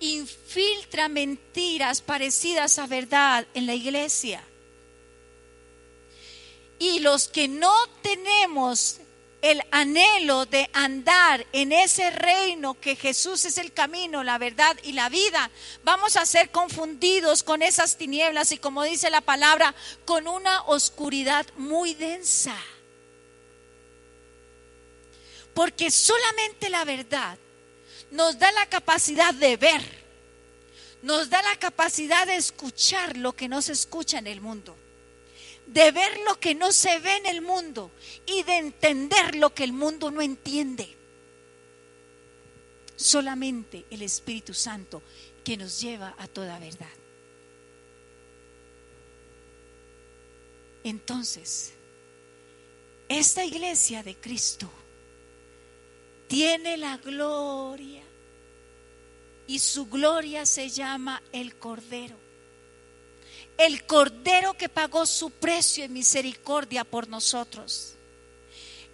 [0.00, 4.42] Infiltra mentiras parecidas a verdad en la iglesia.
[6.78, 9.00] Y los que no tenemos
[9.40, 14.92] el anhelo de andar en ese reino que Jesús es el camino, la verdad y
[14.92, 15.50] la vida,
[15.84, 19.74] vamos a ser confundidos con esas tinieblas y como dice la palabra,
[20.04, 22.56] con una oscuridad muy densa.
[25.54, 27.38] Porque solamente la verdad
[28.10, 29.82] nos da la capacidad de ver,
[31.02, 34.76] nos da la capacidad de escuchar lo que no se escucha en el mundo.
[35.68, 37.90] De ver lo que no se ve en el mundo
[38.26, 40.96] y de entender lo que el mundo no entiende.
[42.96, 45.02] Solamente el Espíritu Santo
[45.44, 46.88] que nos lleva a toda verdad.
[50.84, 51.74] Entonces,
[53.08, 54.70] esta iglesia de Cristo
[56.28, 58.02] tiene la gloria
[59.46, 62.27] y su gloria se llama el Cordero.
[63.58, 67.94] El Cordero que pagó su precio en misericordia por nosotros.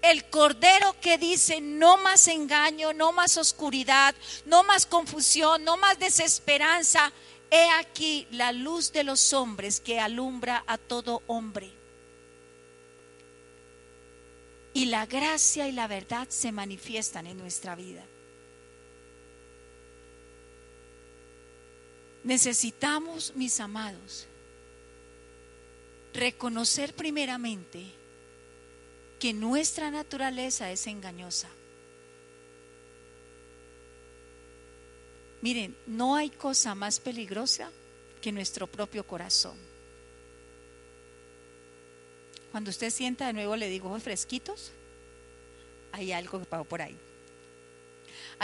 [0.00, 4.14] El Cordero que dice, no más engaño, no más oscuridad,
[4.46, 7.12] no más confusión, no más desesperanza.
[7.50, 11.70] He aquí la luz de los hombres que alumbra a todo hombre.
[14.72, 18.04] Y la gracia y la verdad se manifiestan en nuestra vida.
[22.24, 24.26] Necesitamos, mis amados,
[26.14, 27.84] reconocer primeramente
[29.18, 31.48] que nuestra naturaleza es engañosa.
[35.42, 37.70] Miren, no hay cosa más peligrosa
[38.22, 39.58] que nuestro propio corazón.
[42.50, 44.70] Cuando usted sienta de nuevo, le digo, fresquitos,
[45.92, 46.96] hay algo que pasó por ahí.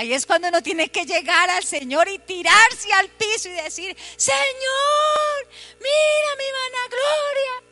[0.01, 3.95] Ahí es cuando uno tiene que llegar al Señor y tirarse al piso y decir,
[4.17, 5.47] Señor,
[5.79, 7.63] mira mi vanagloria.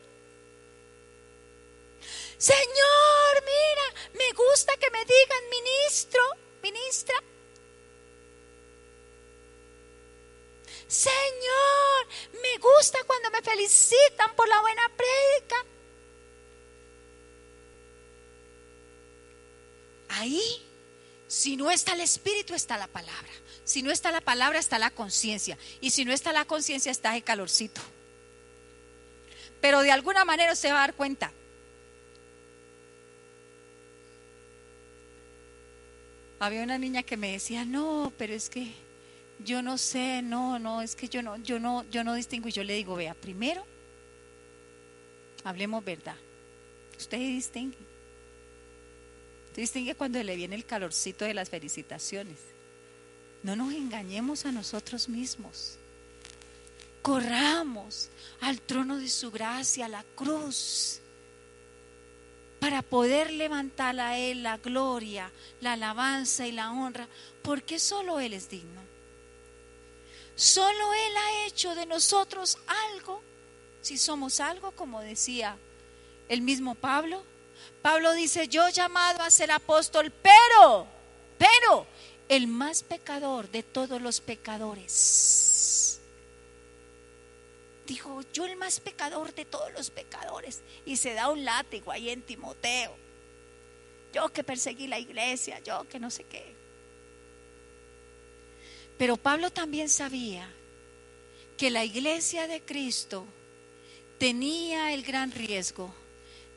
[2.37, 6.23] Señor, mira, me gusta que me digan ministro,
[6.63, 7.15] ministra.
[10.87, 12.09] Señor,
[12.43, 15.65] me gusta cuando me felicitan por la buena prédica.
[20.11, 20.68] Ahí
[21.29, 23.29] si no está el Espíritu, está la palabra.
[23.63, 25.59] Si no está la palabra, está la conciencia.
[25.83, 27.83] Y si no está la conciencia, está el calorcito.
[29.61, 31.31] Pero de alguna manera se va a dar cuenta.
[36.41, 38.73] Había una niña que me decía, no, pero es que
[39.41, 42.49] yo no sé, no, no, es que yo no, yo no, yo no distingo.
[42.49, 43.67] Y yo le digo, vea, primero,
[45.45, 46.17] hablemos verdad.
[46.97, 47.77] Usted distingue
[49.61, 52.37] distingue cuando le viene el calorcito de las felicitaciones.
[53.43, 55.77] No nos engañemos a nosotros mismos.
[57.03, 58.09] Corramos
[58.41, 61.01] al trono de su gracia, a la cruz,
[62.61, 65.31] para poder levantar a Él la gloria,
[65.61, 67.09] la alabanza y la honra,
[67.43, 68.81] porque solo Él es digno.
[70.37, 72.59] Solo Él ha hecho de nosotros
[72.93, 73.23] algo,
[73.83, 75.57] si somos algo, como decía
[76.29, 77.25] el mismo Pablo,
[77.83, 80.87] Pablo dice, yo llamado a ser apóstol, pero,
[81.39, 81.87] pero,
[82.29, 86.01] el más pecador de todos los pecadores.
[87.87, 90.61] Dijo, yo el más pecador de todos los pecadores.
[90.85, 92.95] Y se da un látigo ahí en Timoteo.
[94.13, 96.55] Yo que perseguí la iglesia, yo que no sé qué.
[98.99, 100.51] Pero Pablo también sabía
[101.57, 103.25] que la iglesia de Cristo
[104.19, 105.95] tenía el gran riesgo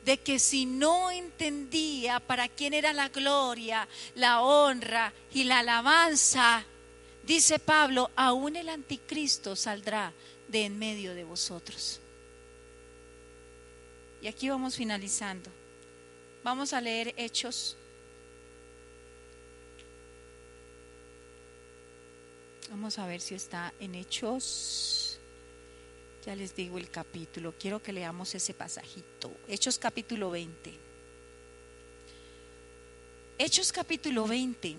[0.04, 6.64] de que si no entendía para quién era la gloria, la honra y la alabanza,
[7.24, 10.12] dice Pablo, aún el anticristo saldrá
[10.48, 12.00] de en medio de vosotros.
[14.20, 15.50] Y aquí vamos finalizando.
[16.44, 17.76] Vamos a leer Hechos.
[22.70, 25.01] Vamos a ver si está en Hechos.
[26.24, 29.32] Ya les digo el capítulo, quiero que leamos ese pasajito.
[29.48, 30.72] Hechos capítulo 20.
[33.38, 34.76] Hechos capítulo 20.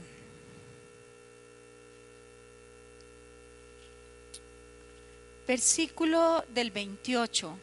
[5.45, 7.59] Versículo del 28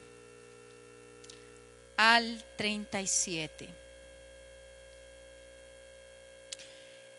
[1.97, 3.74] al 37.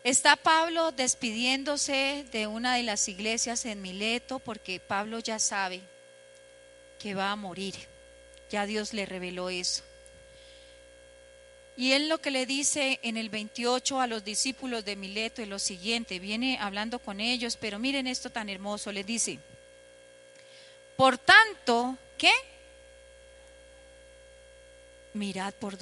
[0.04, 5.91] Está Pablo despidiéndose de una de las iglesias en Mileto porque Pablo ya sabe
[7.02, 7.74] que va a morir.
[8.50, 9.82] Ya Dios le reveló eso.
[11.76, 15.48] Y él lo que le dice en el 28 a los discípulos de Mileto es
[15.48, 19.38] lo siguiente, viene hablando con ellos, pero miren esto tan hermoso, les dice,
[20.96, 22.30] por tanto, ¿qué?
[25.14, 25.78] Mirad por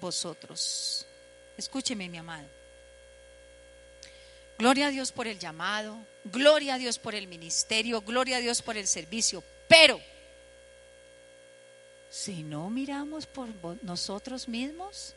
[0.00, 1.06] vosotros.
[1.58, 2.48] Escúcheme, mi amado.
[4.58, 8.62] Gloria a Dios por el llamado, gloria a Dios por el ministerio, gloria a Dios
[8.62, 10.00] por el servicio, pero
[12.14, 13.48] si no miramos por
[13.82, 15.14] nosotros mismos,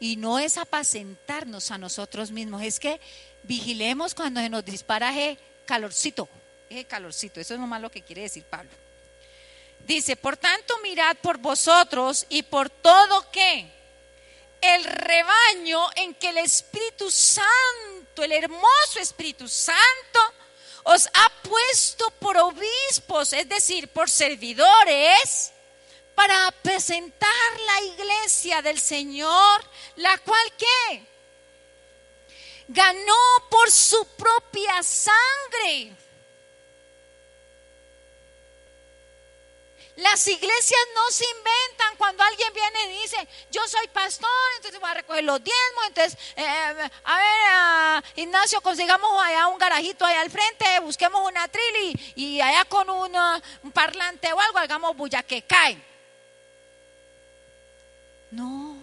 [0.00, 3.00] y no es apacentarnos a nosotros mismos, es que
[3.44, 6.28] vigilemos cuando se nos dispara ese calorcito,
[6.68, 8.70] ese calorcito, eso es nomás lo que quiere decir Pablo.
[9.86, 13.70] Dice, por tanto mirad por vosotros y por todo que
[14.60, 20.20] el rebaño en que el Espíritu Santo, el hermoso Espíritu Santo,
[20.82, 25.52] os ha puesto por obispos, es decir, por servidores,
[26.18, 29.64] para presentar la iglesia del Señor,
[29.94, 31.06] la cual que
[32.66, 33.14] ganó
[33.48, 35.92] por su propia sangre.
[39.94, 44.90] Las iglesias no se inventan cuando alguien viene y dice, yo soy pastor, entonces voy
[44.90, 50.32] a recoger los diezmos, entonces, eh, a ver, Ignacio, consigamos allá un garajito allá al
[50.32, 55.87] frente, busquemos una trili y allá con un parlante o algo, hagamos bulla que cae.
[58.30, 58.76] No,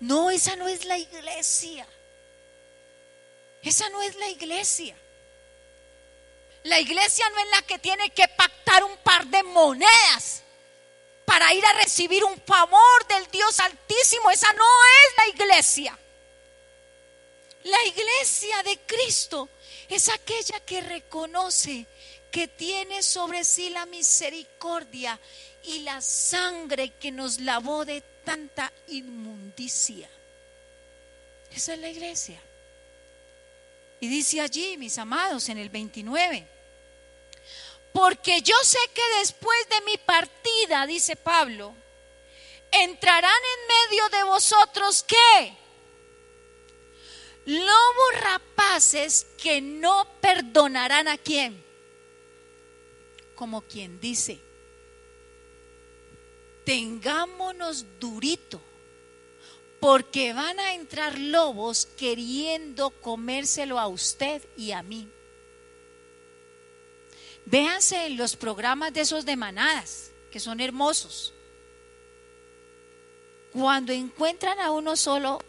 [0.00, 1.86] no, esa no es la iglesia.
[3.62, 4.96] Esa no es la iglesia.
[6.64, 10.42] La iglesia no es la que tiene que pactar un par de monedas
[11.24, 14.30] para ir a recibir un favor del Dios Altísimo.
[14.30, 15.98] Esa no es la iglesia.
[17.64, 19.48] La iglesia de Cristo
[19.88, 21.86] es aquella que reconoce
[22.30, 25.18] que tiene sobre sí la misericordia
[25.64, 30.08] y la sangre que nos lavó de tanta inmundicia.
[31.54, 32.40] Esa es la iglesia.
[34.00, 36.46] Y dice allí, mis amados, en el 29,
[37.92, 41.74] porque yo sé que después de mi partida, dice Pablo,
[42.70, 45.54] entrarán en medio de vosotros qué?
[47.46, 51.69] Lobos rapaces que no perdonarán a quién.
[53.40, 54.38] Como quien dice,
[56.66, 58.60] tengámonos durito
[59.80, 65.08] porque van a entrar lobos queriendo comérselo a usted y a mí.
[67.46, 71.32] Véanse en los programas de esos de manadas, que son hermosos.
[73.54, 75.40] Cuando encuentran a uno solo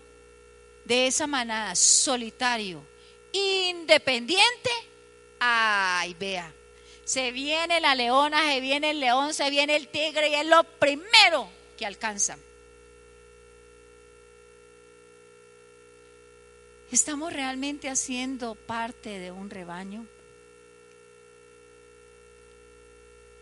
[0.86, 2.86] de esa manada, solitario,
[3.34, 4.70] independiente,
[5.42, 6.54] ay, vea,
[7.12, 10.64] se viene la leona, se viene el león, se viene el tigre y es lo
[10.64, 12.39] primero que alcanzan.
[16.89, 20.05] ¿Estamos realmente haciendo parte de un rebaño?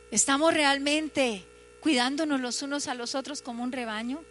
[0.10, 1.44] ¿Estamos realmente
[1.80, 4.24] cuidándonos los unos a los otros como un rebaño?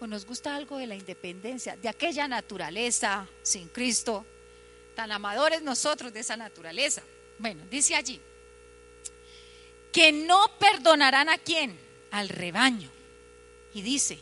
[0.00, 4.24] ¿O nos gusta algo de la independencia, de aquella naturaleza sin Cristo?
[4.94, 7.02] Tan amadores nosotros de esa naturaleza.
[7.38, 8.20] Bueno, dice allí,
[9.92, 11.78] que no perdonarán a quién?
[12.10, 12.90] Al rebaño.
[13.72, 14.20] Y dice,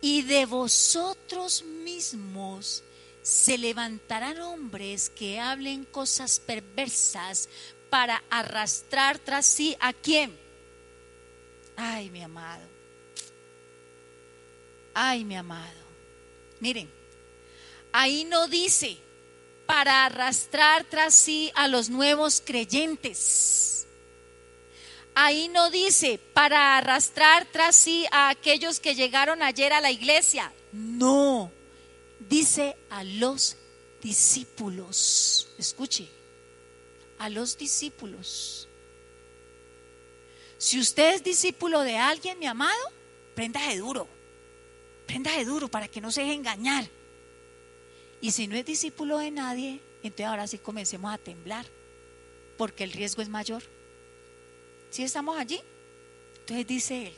[0.00, 2.82] y de vosotros mismos
[3.22, 7.48] se levantarán hombres que hablen cosas perversas
[7.90, 10.36] para arrastrar tras sí a quién.
[11.76, 12.66] Ay, mi amado.
[14.94, 15.80] Ay, mi amado.
[16.60, 16.90] Miren,
[17.92, 18.98] ahí no dice
[19.68, 23.68] para arrastrar tras sí a los nuevos creyentes
[25.20, 30.52] ahí no dice para arrastrar tras sí a aquellos que llegaron ayer a la iglesia.
[30.72, 31.50] No,
[32.20, 33.56] dice a los
[34.00, 35.48] discípulos.
[35.58, 36.08] Escuche,
[37.18, 38.68] a los discípulos.
[40.56, 42.92] Si usted es discípulo de alguien, mi amado,
[43.34, 44.06] prenda de duro.
[45.06, 46.88] Prenda de duro para que no se deje engañar.
[48.20, 51.66] Y si no es discípulo de nadie, entonces ahora sí comencemos a temblar,
[52.56, 53.62] porque el riesgo es mayor.
[54.90, 55.60] ¿Sí estamos allí?
[56.40, 57.14] Entonces dice él,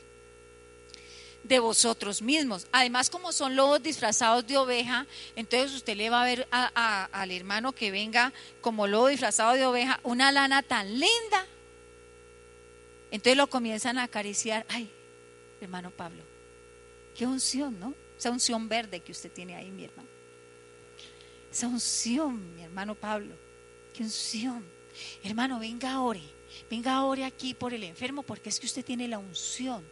[1.43, 2.67] de vosotros mismos.
[2.71, 7.71] Además, como son lobos disfrazados de oveja, entonces usted le va a ver al hermano
[7.71, 11.47] que venga como lobo disfrazado de oveja una lana tan linda.
[13.09, 14.65] Entonces lo comienzan a acariciar.
[14.69, 14.91] Ay,
[15.61, 16.23] hermano Pablo,
[17.15, 17.95] qué unción, ¿no?
[18.19, 20.10] Esa unción verde que usted tiene ahí, mi hermano.
[21.51, 23.35] Esa unción, mi hermano Pablo.
[23.93, 24.63] Qué unción.
[25.23, 26.21] Hermano, venga, ore
[26.69, 29.83] venga ahora aquí por el enfermo porque es que usted tiene la unción.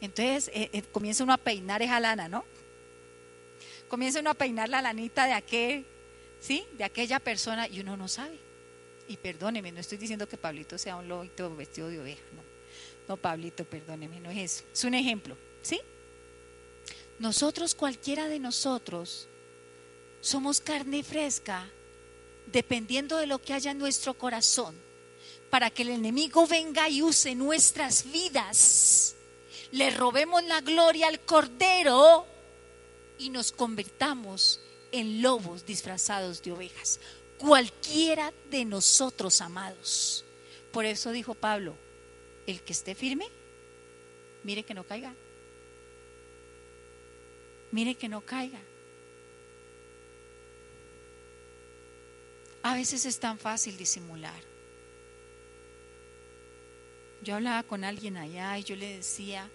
[0.00, 2.44] Entonces eh, eh, comienza uno a peinar esa lana, ¿no?
[3.88, 5.86] Comienza uno a peinar la lanita de aquel,
[6.40, 6.64] ¿sí?
[6.76, 8.38] De aquella persona y uno no sabe.
[9.08, 12.42] Y perdóneme, no estoy diciendo que Pablito sea un lobito vestido de oveja, no.
[13.08, 14.64] No, Pablito, perdóneme, no es eso.
[14.70, 15.80] Es un ejemplo, ¿sí?
[17.18, 19.28] Nosotros, cualquiera de nosotros,
[20.20, 21.68] somos carne fresca
[22.46, 24.74] dependiendo de lo que haya en nuestro corazón
[25.50, 29.16] para que el enemigo venga y use nuestras vidas.
[29.72, 32.26] Le robemos la gloria al Cordero
[33.18, 34.60] y nos convirtamos
[34.92, 37.00] en lobos disfrazados de ovejas.
[37.38, 40.24] Cualquiera de nosotros, amados.
[40.72, 41.74] Por eso dijo Pablo,
[42.46, 43.28] el que esté firme,
[44.42, 45.14] mire que no caiga.
[47.70, 48.60] Mire que no caiga.
[52.68, 54.38] A veces es tan fácil disimular.
[57.22, 59.48] Yo hablaba con alguien allá y yo le decía,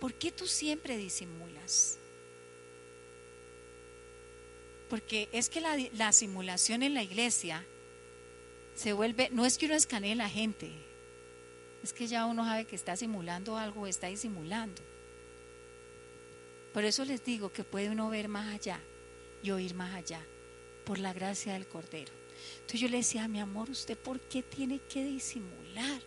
[0.00, 1.98] ¿por qué tú siempre disimulas?
[4.88, 7.62] Porque es que la, simulación en la iglesia
[8.74, 10.70] se vuelve, no es que uno escanee a la gente,
[11.82, 14.80] es que ya uno sabe que está simulando algo está disimulando.
[16.72, 18.80] Por eso les digo que puede uno ver más allá
[19.42, 20.24] y oír más allá,
[20.86, 22.25] por la gracia del Cordero.
[22.54, 26.00] Entonces yo le decía, mi amor, ¿usted por qué tiene que disimular?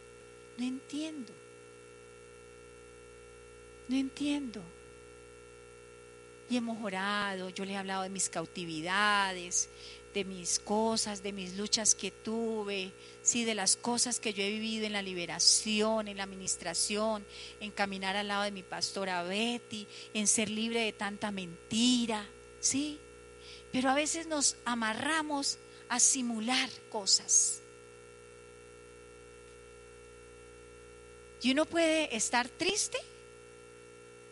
[0.57, 1.33] No entiendo.
[3.87, 4.61] No entiendo.
[6.49, 9.69] Y hemos orado, yo le he hablado de mis cautividades,
[10.13, 14.49] de mis cosas, de mis luchas que tuve, sí, de las cosas que yo he
[14.49, 17.25] vivido en la liberación, en la administración,
[17.59, 22.25] en caminar al lado de mi pastora Betty, en ser libre de tanta mentira,
[22.59, 22.99] sí.
[23.71, 25.59] Pero a veces nos amarramos
[25.89, 27.61] a simular cosas.
[31.41, 32.97] Y uno puede estar triste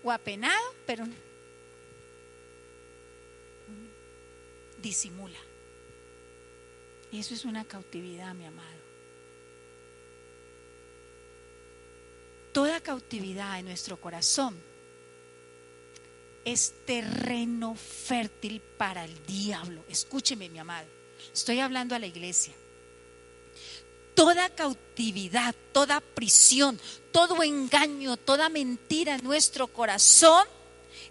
[0.04, 1.06] o apenado, pero
[4.82, 5.40] disimula.
[7.12, 8.78] Y eso es una cautividad, mi amado.
[12.52, 14.58] Toda cautividad en nuestro corazón
[16.44, 19.84] es terreno fértil para el diablo.
[19.90, 20.97] Escúcheme, mi amado.
[21.34, 22.54] Estoy hablando a la iglesia.
[24.16, 26.80] Toda cautividad, toda prisión,
[27.12, 30.48] todo engaño, toda mentira en nuestro corazón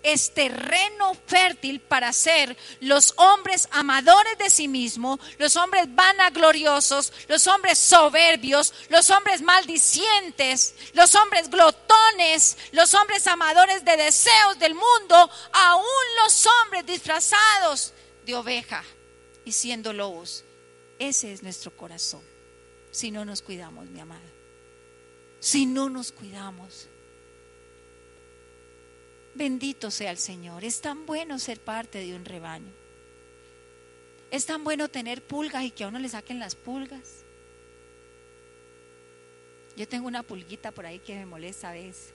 [0.03, 7.47] es terreno fértil para ser los hombres amadores de sí mismos, los hombres vanagloriosos, los
[7.47, 15.31] hombres soberbios, los hombres maldicientes, los hombres glotones, los hombres amadores de deseos del mundo,
[15.53, 15.85] aún
[16.25, 17.93] los hombres disfrazados
[18.25, 18.85] de oveja
[19.47, 20.45] y siendo lobos.
[20.99, 22.23] Ese es nuestro corazón,
[22.91, 24.21] si no nos cuidamos, mi amado.
[25.41, 26.89] Si no nos cuidamos.
[29.35, 30.65] Bendito sea el Señor.
[30.65, 32.73] Es tan bueno ser parte de un rebaño.
[34.31, 37.23] Es tan bueno tener pulgas y que a uno le saquen las pulgas.
[39.77, 42.15] Yo tengo una pulguita por ahí que me molesta a veces.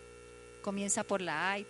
[0.64, 1.66] Comienza por la A eh.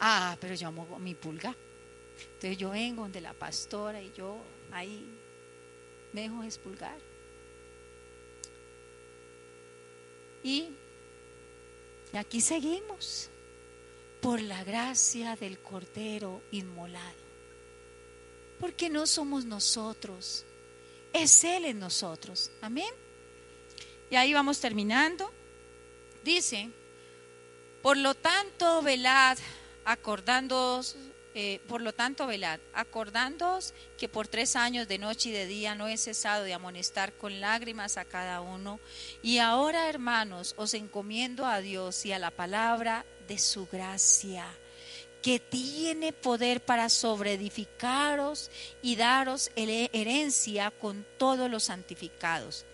[0.00, 1.54] Ah, pero yo amo mi pulga.
[2.34, 4.38] Entonces yo vengo donde la pastora y yo
[4.72, 5.06] ahí
[6.12, 6.98] me dejo expulgar.
[10.42, 10.70] Y
[12.12, 13.28] y aquí seguimos
[14.20, 17.30] por la gracia del Cordero inmolado.
[18.58, 20.44] Porque no somos nosotros,
[21.12, 22.50] es Él en nosotros.
[22.60, 22.92] Amén.
[24.10, 25.30] Y ahí vamos terminando.
[26.24, 26.68] Dice,
[27.80, 29.38] por lo tanto, velad,
[29.84, 30.96] acordándoos
[31.32, 35.76] eh, por lo tanto, velad, acordándoos que por tres años de noche y de día
[35.76, 38.80] no he cesado de amonestar con lágrimas a cada uno.
[39.22, 44.44] Y ahora, hermanos, os encomiendo a Dios y a la palabra de su gracia,
[45.22, 48.50] que tiene poder para sobreedificaros
[48.82, 52.66] y daros herencia con todos los santificados.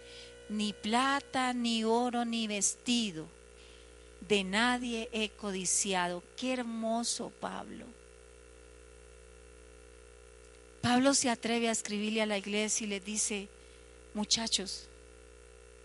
[0.48, 3.26] Ni plata, ni oro, ni vestido.
[4.20, 6.22] De nadie he codiciado.
[6.36, 7.84] Qué hermoso, Pablo
[10.86, 13.48] Pablo se atreve a escribirle a la iglesia y le dice,
[14.14, 14.86] muchachos,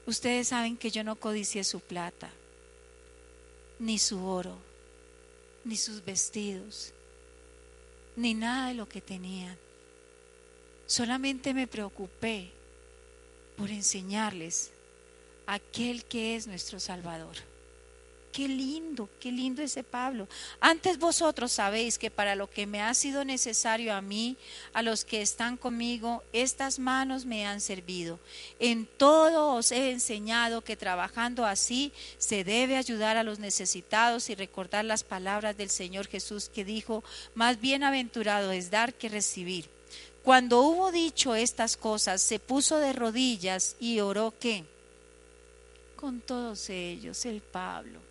[0.05, 2.29] ustedes saben que yo no codicié su plata,
[3.79, 4.59] ni su oro,
[5.65, 6.93] ni sus vestidos,
[8.15, 9.57] ni nada de lo que tenían.
[10.85, 12.51] Solamente me preocupé
[13.57, 14.69] por enseñarles
[15.47, 17.37] aquel que es nuestro Salvador.
[18.31, 20.25] Qué lindo, qué lindo ese Pablo.
[20.61, 24.37] Antes vosotros sabéis que para lo que me ha sido necesario a mí,
[24.71, 28.19] a los que están conmigo, estas manos me han servido.
[28.57, 34.35] En todo os he enseñado que trabajando así se debe ayudar a los necesitados y
[34.35, 37.03] recordar las palabras del Señor Jesús que dijo,
[37.35, 39.69] más bienaventurado es dar que recibir.
[40.23, 44.63] Cuando hubo dicho estas cosas, se puso de rodillas y oró que
[45.97, 48.10] con todos ellos, el Pablo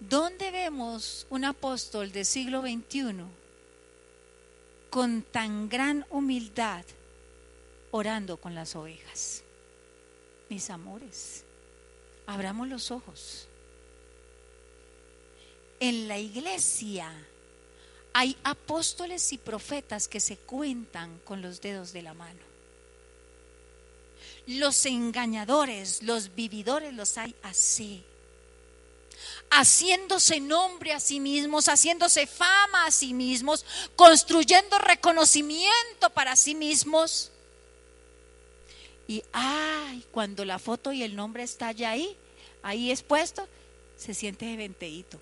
[0.00, 3.24] ¿Dónde vemos un apóstol del siglo XXI
[4.90, 6.84] con tan gran humildad
[7.90, 9.42] orando con las ovejas?
[10.50, 11.44] Mis amores,
[12.26, 13.48] abramos los ojos.
[15.80, 17.10] En la iglesia
[18.12, 22.40] hay apóstoles y profetas que se cuentan con los dedos de la mano.
[24.46, 28.04] Los engañadores, los vividores los hay así.
[29.50, 37.30] Haciéndose nombre a sí mismos, haciéndose fama a sí mismos, construyendo reconocimiento para sí mismos.
[39.08, 42.16] Y ay, cuando la foto y el nombre está ya ahí,
[42.62, 43.48] ahí expuesto,
[43.96, 45.18] se siente de venteíto.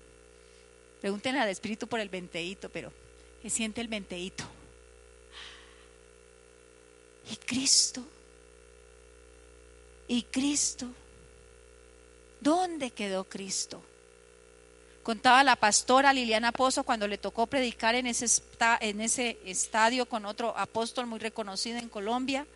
[1.01, 2.91] Pregúntenle al Espíritu por el venteíto, pero
[3.43, 4.43] se siente el venteíto.
[7.31, 8.03] Y Cristo,
[10.07, 10.87] y Cristo,
[12.39, 13.81] ¿dónde quedó Cristo?
[15.05, 21.05] Contaba la pastora Liliana Pozo cuando le tocó predicar en ese, estadio con otro apóstol
[21.05, 22.47] muy reconocido en Colombia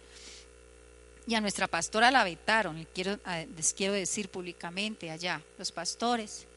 [1.27, 3.19] y a nuestra pastora la vetaron, quiero,
[3.55, 6.47] les quiero decir públicamente allá, los pastores.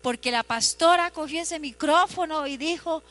[0.00, 3.02] Porque la pastora cogió ese micrófono y dijo,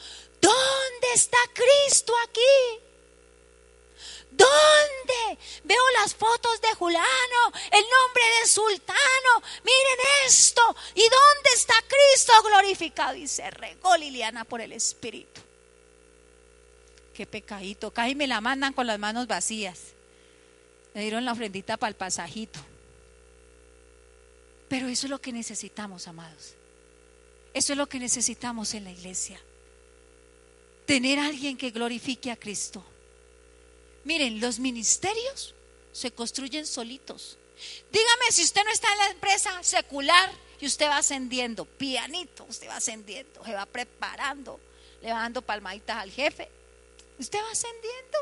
[0.42, 2.87] ¿dónde está Cristo aquí?
[4.38, 5.40] ¿Dónde?
[5.64, 9.44] Veo las fotos de Julano, el nombre de Sultano.
[9.64, 10.62] Miren esto.
[10.96, 13.16] ¿Y dónde está Cristo glorificado?
[13.16, 15.42] Y se regó Liliana por el Espíritu.
[17.14, 17.92] Qué pecadito.
[17.92, 19.80] Casi me la mandan con las manos vacías.
[20.94, 22.60] Me dieron la ofrendita para el pasajito.
[24.70, 26.54] Pero eso es lo que necesitamos, amados.
[27.54, 29.42] Eso es lo que necesitamos en la iglesia.
[30.86, 32.84] Tener a alguien que glorifique a Cristo.
[34.08, 35.54] Miren, los ministerios
[35.92, 37.38] se construyen solitos.
[37.92, 40.32] Dígame si usted no está en la empresa secular
[40.62, 44.62] y usted va ascendiendo, pianito, usted va ascendiendo, se va preparando,
[45.02, 46.48] le va dando palmaditas al jefe.
[47.20, 48.18] Usted va ascendiendo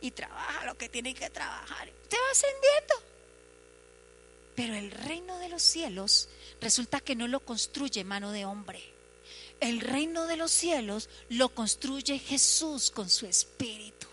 [0.00, 1.88] y trabaja lo que tiene que trabajar.
[2.02, 2.94] Usted va ascendiendo.
[4.56, 6.28] Pero el reino de los cielos
[6.60, 8.91] resulta que no lo construye mano de hombre.
[9.62, 14.08] El reino de los cielos lo construye Jesús con su espíritu.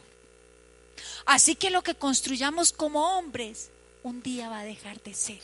[1.26, 3.72] Así que lo que construyamos como hombres
[4.04, 5.42] un día va a dejar de ser.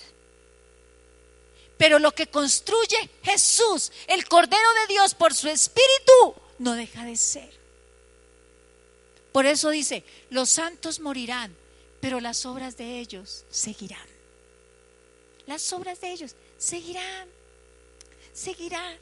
[1.80, 7.16] Pero lo que construye Jesús, el Cordero de Dios por su espíritu, no deja de
[7.16, 7.52] ser.
[9.32, 11.56] Por eso dice, los santos morirán,
[12.00, 14.08] pero las obras de ellos seguirán.
[15.48, 17.28] Las obras de ellos seguirán,
[18.36, 19.00] seguirán.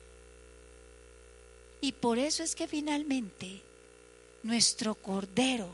[1.84, 3.62] Y por eso es que finalmente
[4.42, 5.68] nuestro Cordero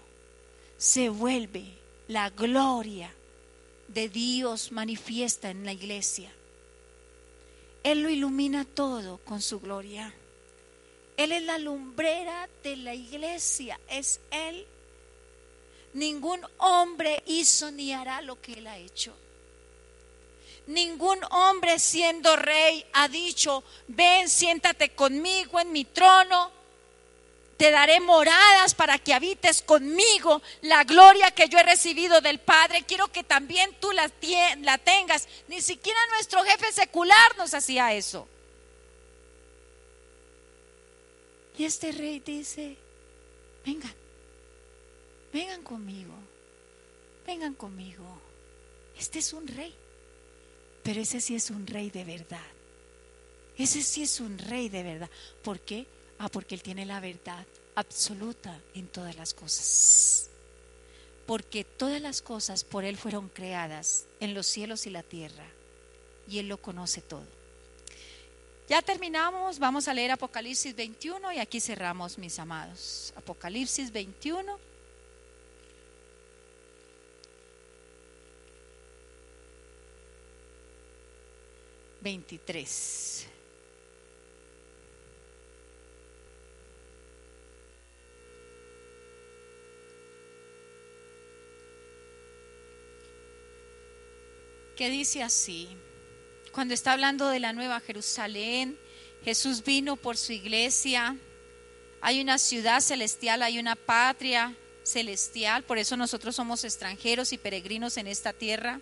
[0.76, 1.66] se vuelve
[2.08, 3.14] la gloria
[3.90, 6.32] de Dios manifiesta en la iglesia.
[7.84, 10.12] Él lo ilumina todo con su gloria.
[11.16, 14.66] Él es la lumbrera de la iglesia, es Él.
[15.94, 19.14] Ningún hombre hizo ni hará lo que Él ha hecho.
[20.70, 26.52] Ningún hombre siendo rey ha dicho, ven, siéntate conmigo en mi trono,
[27.58, 32.86] te daré moradas para que habites conmigo la gloria que yo he recibido del Padre.
[32.88, 34.10] Quiero que también tú la,
[34.78, 35.28] tengas.
[35.48, 38.28] Ni siquiera nuestro jefe secular nos hacía eso.
[41.58, 42.78] Y este rey dice,
[43.66, 43.96] vengan,
[45.34, 46.14] vengan conmigo,
[47.26, 48.06] vengan conmigo.
[49.00, 49.74] Este es un rey,
[50.84, 52.48] pero ese sí es un rey de verdad.
[53.58, 55.10] Ese sí es un rey de verdad.
[55.44, 55.86] ¿Por qué?
[56.18, 60.30] Ah, porque él tiene la verdad absoluta en todas las cosas.
[61.26, 65.46] Porque todas las cosas por él fueron creadas en los cielos y la tierra.
[66.28, 67.26] Y él lo conoce todo.
[68.68, 73.14] Ya terminamos, vamos a leer Apocalipsis 21 y aquí cerramos, mis amados.
[73.16, 74.69] Apocalipsis 21.
[82.02, 83.26] Veintitrés.
[94.76, 95.68] que dice así
[96.52, 98.78] cuando está hablando de la nueva Jerusalén,
[99.24, 101.16] Jesús vino por su iglesia.
[102.02, 107.98] Hay una ciudad celestial, hay una patria celestial, por eso nosotros somos extranjeros y peregrinos
[107.98, 108.82] en esta tierra.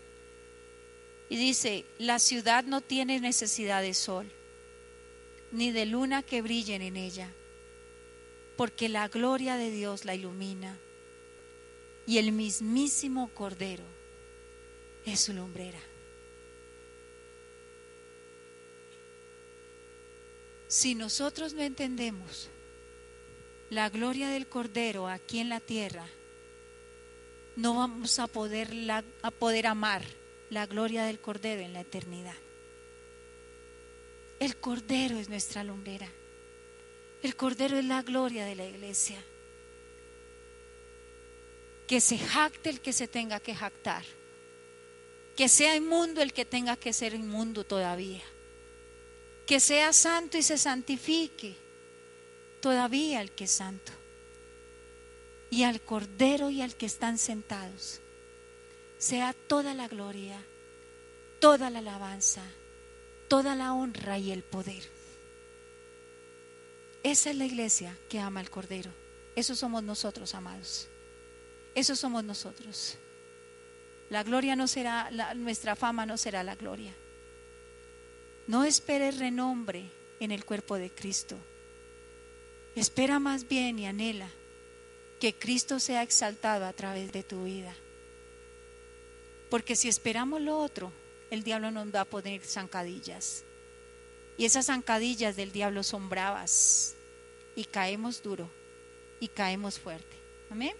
[1.30, 4.32] Y dice, la ciudad no tiene necesidad de sol,
[5.52, 7.32] ni de luna que brillen en ella,
[8.56, 10.78] porque la gloria de Dios la ilumina
[12.06, 13.84] y el mismísimo Cordero
[15.06, 15.80] es su lumbrera.
[20.70, 22.50] Si nosotros no entendemos
[23.70, 26.08] la gloria del Cordero aquí en la tierra,
[27.56, 28.70] no vamos a poder,
[29.22, 30.04] a poder amar
[30.50, 32.36] la gloria del Cordero en la eternidad.
[34.40, 36.10] El Cordero es nuestra lumbrera.
[37.24, 39.22] El Cordero es la gloria de la iglesia.
[41.88, 44.04] Que se jacte el que se tenga que jactar.
[45.36, 48.24] Que sea inmundo el que tenga que ser inmundo todavía.
[49.46, 51.56] Que sea santo y se santifique
[52.62, 53.92] todavía el que es santo.
[55.50, 58.02] Y al Cordero y al que están sentados
[58.98, 60.40] sea toda la gloria,
[61.40, 62.44] toda la alabanza,
[63.28, 64.84] toda la honra y el poder.
[67.04, 68.92] Esa es la iglesia que ama al Cordero.
[69.36, 70.88] Esos somos nosotros, amados.
[71.76, 72.98] Esos somos nosotros.
[74.10, 76.94] La gloria no será, nuestra fama no será la gloria.
[78.48, 81.38] No esperes renombre en el cuerpo de Cristo.
[82.76, 84.30] Espera más bien y anhela
[85.20, 87.76] que Cristo sea exaltado a través de tu vida.
[89.50, 90.92] Porque si esperamos lo otro,
[91.32, 93.44] el diablo nos va a poner zancadillas.
[94.38, 96.96] Y esas zancadillas del diablo son bravas.
[97.56, 98.50] Y caemos duro.
[99.20, 100.16] Y caemos fuerte.
[100.50, 100.76] Amén.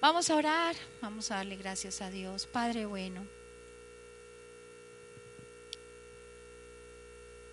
[0.00, 0.76] Vamos a orar.
[1.02, 2.46] Vamos a darle gracias a Dios.
[2.46, 3.26] Padre bueno.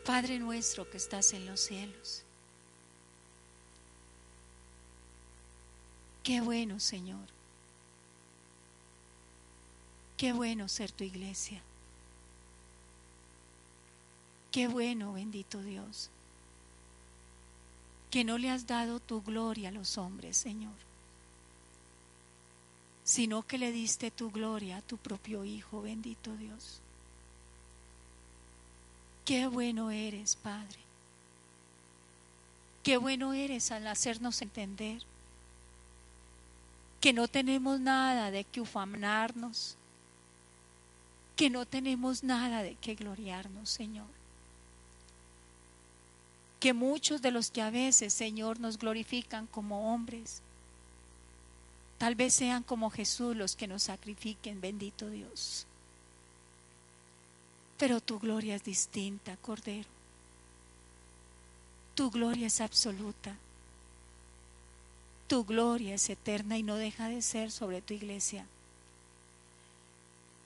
[0.06, 2.24] Padre nuestro que estás en los cielos.
[6.24, 7.37] Qué bueno, Señor
[10.18, 11.62] Qué bueno ser tu iglesia.
[14.52, 16.10] Qué bueno, bendito Dios,
[18.10, 20.74] que no le has dado tu gloria a los hombres, Señor,
[23.04, 26.82] sino que le diste tu gloria a tu propio Hijo, bendito Dios.
[29.24, 30.80] Qué bueno eres, Padre.
[32.82, 35.04] Qué bueno eres al hacernos entender
[37.00, 39.77] que no tenemos nada de que ufanarnos,
[41.38, 44.08] que no tenemos nada de qué gloriarnos, Señor.
[46.60, 50.42] Que muchos de los que a veces, Señor, nos glorifican como hombres,
[52.00, 55.68] tal vez sean como Jesús los que nos sacrifiquen, bendito Dios.
[57.78, 59.88] Pero tu gloria es distinta, Cordero.
[61.94, 63.36] Tu gloria es absoluta.
[65.28, 68.48] Tu gloria es eterna y no deja de ser sobre tu iglesia.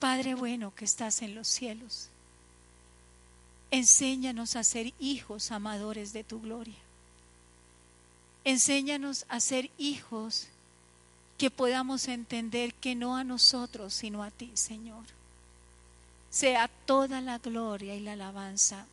[0.02, 2.08] Padre bueno que estás en los cielos,
[3.70, 6.74] enséñanos a ser hijos amadores de tu gloria.
[8.42, 10.48] Enséñanos a ser hijos
[11.38, 15.04] que podamos entender que no a nosotros, sino a ti, Señor.
[16.30, 18.86] Sea toda la gloria y la alabanza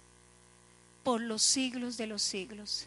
[1.03, 2.86] por los siglos de los siglos.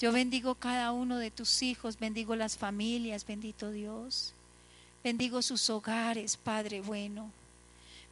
[0.00, 4.32] Yo bendigo cada uno de tus hijos, bendigo las familias, bendito Dios.
[5.02, 7.30] Bendigo sus hogares, Padre bueno.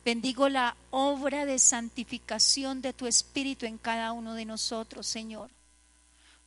[0.04, 5.50] Bendigo la obra de santificación de tu Espíritu en cada uno de nosotros, Señor.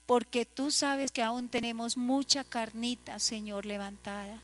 [0.07, 4.41] Porque tú sabes que aún tenemos mucha carnita, Señor, levantada.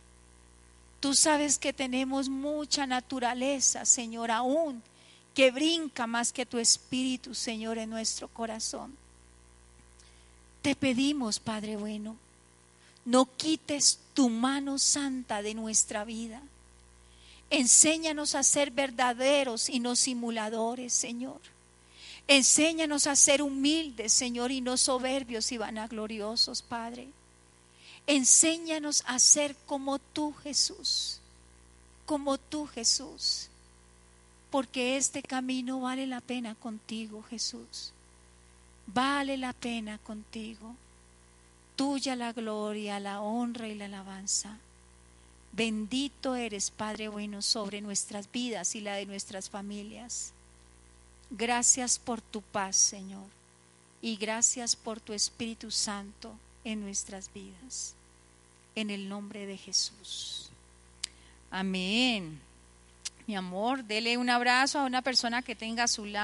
[1.00, 4.84] Tú sabes que tenemos mucha naturaleza, Señor, aún
[5.34, 8.96] que brinca más que tu Espíritu, Señor, en nuestro corazón.
[10.62, 12.18] Te pedimos, Padre bueno,
[13.06, 16.42] no quites tu mano santa de nuestra vida.
[17.52, 21.40] Enséñanos a ser verdaderos y no simuladores, Señor.
[22.28, 27.10] Enséñanos a ser humildes, Señor, y no soberbios y vanagloriosos, Padre.
[28.08, 31.20] Enséñanos a ser como tú, Jesús,
[32.08, 33.50] como tú, Jesús,
[34.50, 37.94] porque este camino vale la pena contigo, Jesús.
[38.88, 40.76] Vale la pena contigo.
[41.78, 44.58] Tuya la gloria, la honra y la alabanza.
[45.54, 50.34] Bendito eres, Padre bueno, sobre nuestras vidas y la de nuestras familias.
[51.30, 53.28] Gracias por tu paz, Señor,
[54.02, 57.94] y gracias por tu Espíritu Santo en nuestras vidas.
[58.76, 60.50] En el nombre de Jesús.
[61.52, 62.40] Amén.
[63.28, 66.16] Mi amor, dele un abrazo a una persona que tenga a su lado.